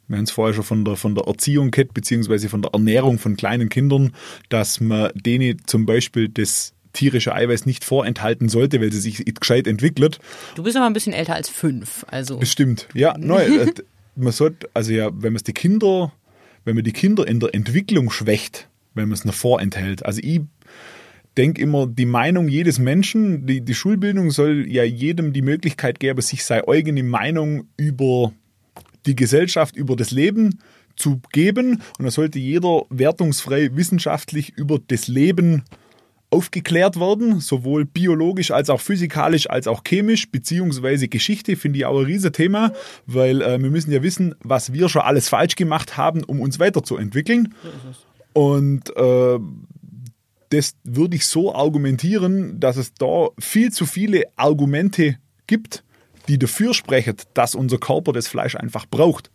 [0.08, 3.20] Wir haben es vorher schon von der, von der Erziehung gehabt, beziehungsweise von der Ernährung
[3.20, 4.14] von kleinen Kindern,
[4.50, 9.66] dass man denen zum Beispiel das tierische Eiweiß nicht vorenthalten sollte, weil sie sich gescheit
[9.66, 10.20] entwickelt.
[10.56, 12.38] Du bist aber ein bisschen älter als fünf, also.
[12.38, 13.18] Bestimmt, ja.
[13.18, 13.74] Neu, äh,
[14.16, 16.14] man sollte, also ja, wenn man die Kinder,
[16.66, 20.06] wenn man die Kinder in der Entwicklung schwächt, wenn man es noch vorenthält.
[20.06, 20.42] Also ich
[21.38, 26.22] denke immer, die Meinung jedes Menschen, die, die Schulbildung soll ja jedem die Möglichkeit geben,
[26.22, 28.34] sich seine eigene Meinung über
[29.06, 30.60] die Gesellschaft, über das Leben
[30.96, 31.82] zu geben.
[31.98, 35.64] Und da sollte jeder wertungsfrei wissenschaftlich über das Leben
[36.30, 42.00] aufgeklärt werden, sowohl biologisch als auch physikalisch als auch chemisch, beziehungsweise Geschichte finde ich auch
[42.00, 42.74] ein Riesenthema,
[43.06, 46.60] weil äh, wir müssen ja wissen, was wir schon alles falsch gemacht haben, um uns
[46.60, 47.54] weiterzuentwickeln.
[48.34, 49.40] Und äh,
[50.54, 55.84] das würde ich so argumentieren, dass es da viel zu viele Argumente gibt,
[56.28, 59.32] die dafür sprechen, dass unser Körper das Fleisch einfach braucht.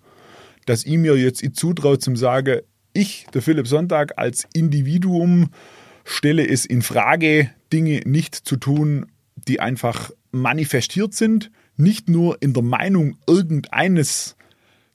[0.67, 2.61] Dass ich mir jetzt zutraue zum sagen,
[2.93, 5.51] ich, der Philipp Sonntag, als Individuum
[6.05, 12.55] stelle es in Frage, Dinge nicht zu tun, die einfach manifestiert sind, nicht nur in
[12.55, 14.37] der Meinung irgendeines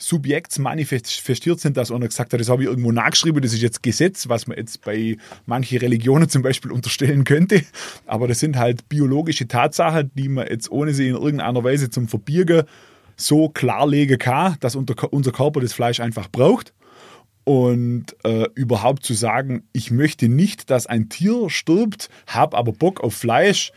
[0.04, 3.82] Subjekts manifestiert sind, dass einer gesagt hat, das habe ich irgendwo nachgeschrieben, das ist jetzt
[3.84, 7.64] Gesetz, was man jetzt bei manchen Religionen zum Beispiel unterstellen könnte.
[8.06, 12.08] Aber das sind halt biologische Tatsachen, die man jetzt ohne sie in irgendeiner Weise zum
[12.08, 12.64] Verbirgen
[13.16, 16.74] so klarlegen kann, dass unser Körper das Fleisch einfach braucht.
[17.46, 23.02] Und äh, überhaupt zu sagen, ich möchte nicht, dass ein Tier stirbt, habe aber Bock
[23.02, 23.74] auf Fleisch,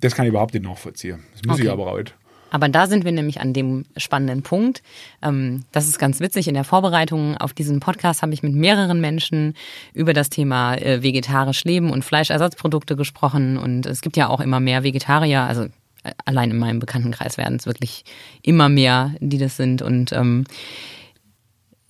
[0.00, 1.24] das kann ich überhaupt nicht nachvollziehen.
[1.32, 1.64] Das muss okay.
[1.64, 2.14] ich aber auch nicht.
[2.50, 4.82] Aber da sind wir nämlich an dem spannenden Punkt.
[5.22, 6.48] Ähm, das ist ganz witzig.
[6.48, 9.54] In der Vorbereitung auf diesen Podcast habe ich mit mehreren Menschen
[9.94, 13.58] über das Thema äh, vegetarisch Leben und Fleischersatzprodukte gesprochen.
[13.58, 15.42] Und es gibt ja auch immer mehr Vegetarier.
[15.42, 15.64] Also
[16.02, 18.04] äh, allein in meinem Bekanntenkreis werden es wirklich
[18.42, 19.82] immer mehr, die das sind.
[19.82, 20.44] Und ähm,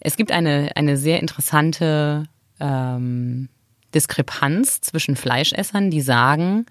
[0.00, 2.24] es gibt eine, eine sehr interessante
[2.60, 3.48] ähm,
[3.94, 6.66] Diskrepanz zwischen Fleischessern, die sagen,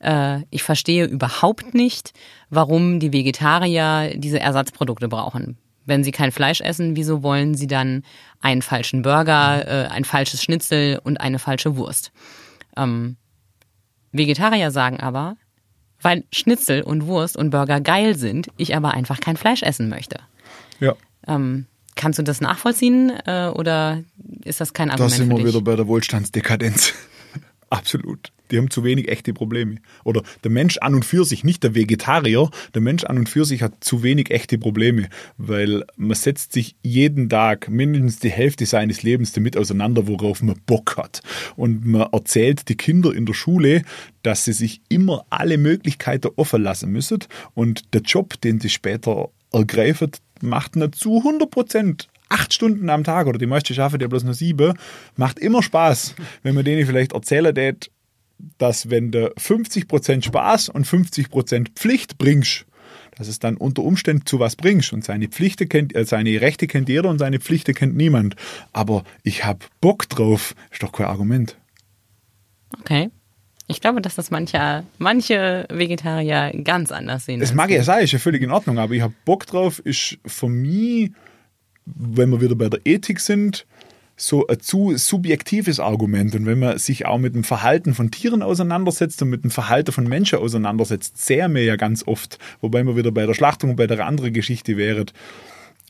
[0.00, 2.12] äh, ich verstehe überhaupt nicht,
[2.50, 5.58] warum die Vegetarier diese Ersatzprodukte brauchen.
[5.86, 8.02] Wenn sie kein Fleisch essen, wieso wollen sie dann
[8.40, 12.12] einen falschen Burger, äh, ein falsches Schnitzel und eine falsche Wurst?
[12.76, 13.16] Ähm,
[14.12, 15.36] Vegetarier sagen aber,
[16.00, 20.20] weil Schnitzel und Wurst und Burger geil sind, ich aber einfach kein Fleisch essen möchte.
[20.78, 20.94] Ja.
[21.26, 24.04] Ähm, kannst du das nachvollziehen äh, oder
[24.44, 25.12] ist das kein Argument?
[25.12, 26.94] Da sind wir wieder bei der Wohlstandsdekadenz.
[27.70, 28.32] Absolut.
[28.50, 29.76] Die haben zu wenig echte Probleme.
[30.04, 33.44] Oder der Mensch an und für sich, nicht der Vegetarier, der Mensch an und für
[33.44, 38.66] sich hat zu wenig echte Probleme, weil man setzt sich jeden Tag mindestens die Hälfte
[38.66, 41.20] seines Lebens damit auseinander, worauf man Bock hat.
[41.56, 43.82] Und man erzählt die Kinder in der Schule,
[44.22, 47.18] dass sie sich immer alle Möglichkeiten offen lassen müssen
[47.54, 50.10] und der Job, den sie später ergreifen,
[50.40, 54.24] macht nicht zu 100 Prozent acht Stunden am Tag oder die meisten schaffen ja bloß
[54.24, 54.74] nur sieben,
[55.16, 57.90] macht immer Spaß, wenn man denen vielleicht erzählen tät,
[58.58, 62.66] dass wenn du 50% Spaß und 50% Pflicht bringst,
[63.16, 64.92] dass es dann unter Umständen zu was bringst.
[64.92, 68.36] Und seine Pflichten kennt, äh, seine Rechte kennt jeder und seine Pflichten kennt niemand.
[68.72, 71.56] Aber ich habe Bock drauf, ist doch kein Argument.
[72.80, 73.10] Okay.
[73.66, 77.40] Ich glaube, dass das manche, manche Vegetarier ganz anders sehen.
[77.40, 80.16] Das mag ja sein, ist ja völlig in Ordnung, aber ich habe Bock drauf, ist
[80.24, 81.10] für mich,
[81.84, 83.66] wenn wir wieder bei der Ethik sind,
[84.18, 86.34] so ein zu subjektives Argument.
[86.34, 89.92] Und wenn man sich auch mit dem Verhalten von Tieren auseinandersetzt und mit dem Verhalten
[89.92, 93.76] von Menschen auseinandersetzt, sehr mehr ja ganz oft, wobei man wieder bei der Schlachtung und
[93.76, 95.06] bei der anderen Geschichte wäre.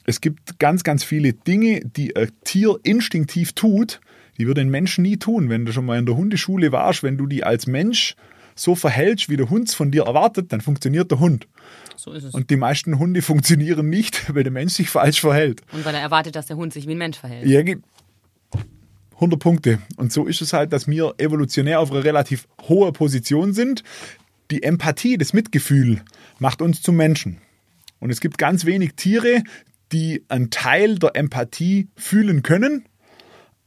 [0.05, 4.01] Es gibt ganz, ganz viele Dinge, die ein Tier instinktiv tut,
[4.37, 5.49] die würde ein Mensch nie tun.
[5.49, 8.15] Wenn du schon mal in der Hundeschule warst, wenn du die als Mensch
[8.55, 11.49] so verhältst, wie der Hund es von dir erwartet, dann funktioniert der Hund.
[11.97, 12.35] So ist es.
[12.35, 15.63] Und die meisten Hunde funktionieren nicht, weil der Mensch sich falsch verhält.
[15.73, 17.47] Und weil er erwartet, dass der Hund sich wie ein Mensch verhält.
[17.47, 17.63] Ja,
[19.19, 19.79] 100 Punkte.
[19.97, 23.83] Und so ist es halt, dass wir evolutionär auf einer relativ hohen Position sind.
[24.51, 26.03] Die Empathie, das Mitgefühl
[26.39, 27.39] macht uns zum Menschen.
[28.01, 29.43] Und es gibt ganz wenig Tiere,
[29.93, 32.85] die einen Teil der Empathie fühlen können.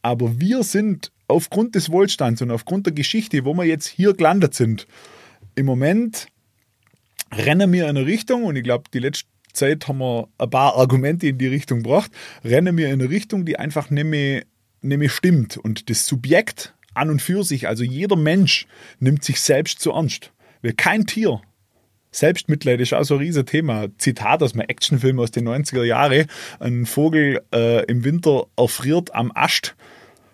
[0.02, 4.54] Aber wir sind aufgrund des Wohlstands und aufgrund der Geschichte, wo wir jetzt hier gelandet
[4.54, 4.88] sind,
[5.56, 6.28] im Moment
[7.34, 10.76] rennen wir in eine Richtung, und ich glaube, die letzte Zeit haben wir ein paar
[10.76, 12.12] Argumente in die Richtung gebracht,
[12.44, 14.44] rennen wir in eine Richtung, die einfach nicht mehr
[14.82, 15.58] nämlich stimmt.
[15.58, 18.68] Und das Subjekt an und für sich, also jeder Mensch,
[19.00, 20.32] nimmt sich selbst zu ernst.
[20.62, 21.42] Weil kein Tier.
[22.12, 23.88] Selbstmitleid ist auch so ein riesiges Thema.
[23.98, 26.26] Zitat aus einem Actionfilm aus den 90er Jahren.
[26.60, 29.76] Ein Vogel äh, im Winter erfriert am Ast,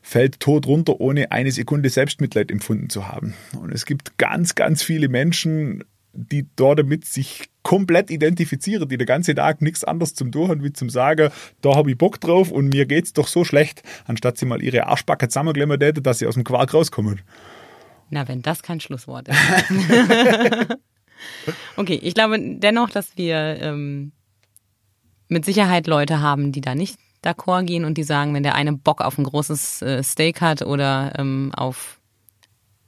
[0.01, 3.35] fällt tot runter, ohne eine Sekunde Selbstmitleid empfunden zu haben.
[3.61, 5.83] Und es gibt ganz, ganz viele Menschen,
[6.13, 10.63] die dort damit sich komplett identifizieren, die den ganzen Tag nichts anderes zum tun haben,
[10.63, 14.37] wie zum sagen, da habe ich Bock drauf und mir geht's doch so schlecht, anstatt
[14.37, 17.19] sie mal ihre Arschbacke zusammenklemmen hätten, dass sie aus dem Quark rauskommen.
[18.09, 19.37] Na, wenn das kein Schlusswort ist.
[21.75, 24.13] okay, ich glaube dennoch, dass wir ähm,
[25.27, 28.71] mit Sicherheit Leute haben, die da nicht d'accord gehen und die sagen, wenn der eine
[28.71, 31.99] Bock auf ein großes äh, Steak hat oder ähm, auf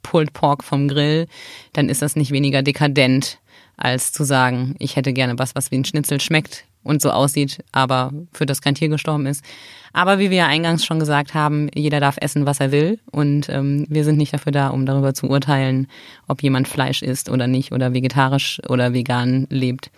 [0.03, 1.27] Pulled Pork vom Grill,
[1.73, 3.39] dann ist das nicht weniger dekadent,
[3.79, 7.59] als zu sagen, ich hätte gerne was, was wie ein Schnitzel schmeckt und so aussieht,
[7.71, 9.43] aber für das kein Tier gestorben ist.
[9.91, 12.99] Aber wie wir ja eingangs schon gesagt haben, jeder darf essen, was er will.
[13.11, 15.87] Und ähm, wir sind nicht dafür da, um darüber zu urteilen,
[16.27, 19.89] ob jemand Fleisch isst oder nicht oder vegetarisch oder vegan lebt.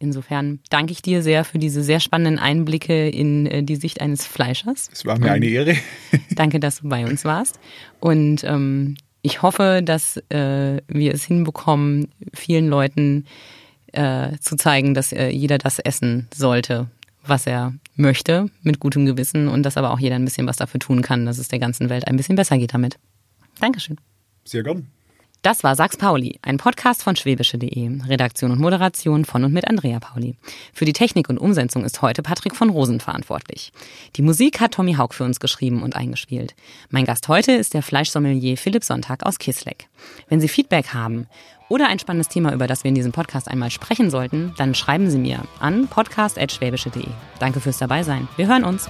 [0.00, 4.24] Insofern danke ich dir sehr für diese sehr spannenden Einblicke in äh, die Sicht eines
[4.24, 4.88] Fleischers.
[4.92, 5.74] Es war mir eine Ehre.
[6.30, 7.58] danke, dass du bei uns warst.
[7.98, 8.96] Und ähm,
[9.28, 13.26] ich hoffe, dass äh, wir es hinbekommen, vielen Leuten
[13.92, 16.86] äh, zu zeigen, dass äh, jeder das essen sollte,
[17.26, 20.80] was er möchte, mit gutem Gewissen und dass aber auch jeder ein bisschen was dafür
[20.80, 22.98] tun kann, dass es der ganzen Welt ein bisschen besser geht damit.
[23.60, 23.98] Dankeschön.
[24.44, 24.86] Sehr gern.
[25.42, 28.00] Das war Sachs Pauli, ein Podcast von schwäbische.de.
[28.08, 30.34] Redaktion und Moderation von und mit Andrea Pauli.
[30.74, 33.72] Für die Technik und Umsetzung ist heute Patrick von Rosen verantwortlich.
[34.16, 36.56] Die Musik hat Tommy Haug für uns geschrieben und eingespielt.
[36.90, 39.88] Mein Gast heute ist der Fleischsommelier Philipp Sonntag aus Kisleck.
[40.28, 41.28] Wenn Sie Feedback haben
[41.68, 45.08] oder ein spannendes Thema, über das wir in diesem Podcast einmal sprechen sollten, dann schreiben
[45.08, 47.06] Sie mir an podcast.schwäbische.de.
[47.38, 48.26] Danke fürs Dabeisein.
[48.36, 48.88] Wir hören uns.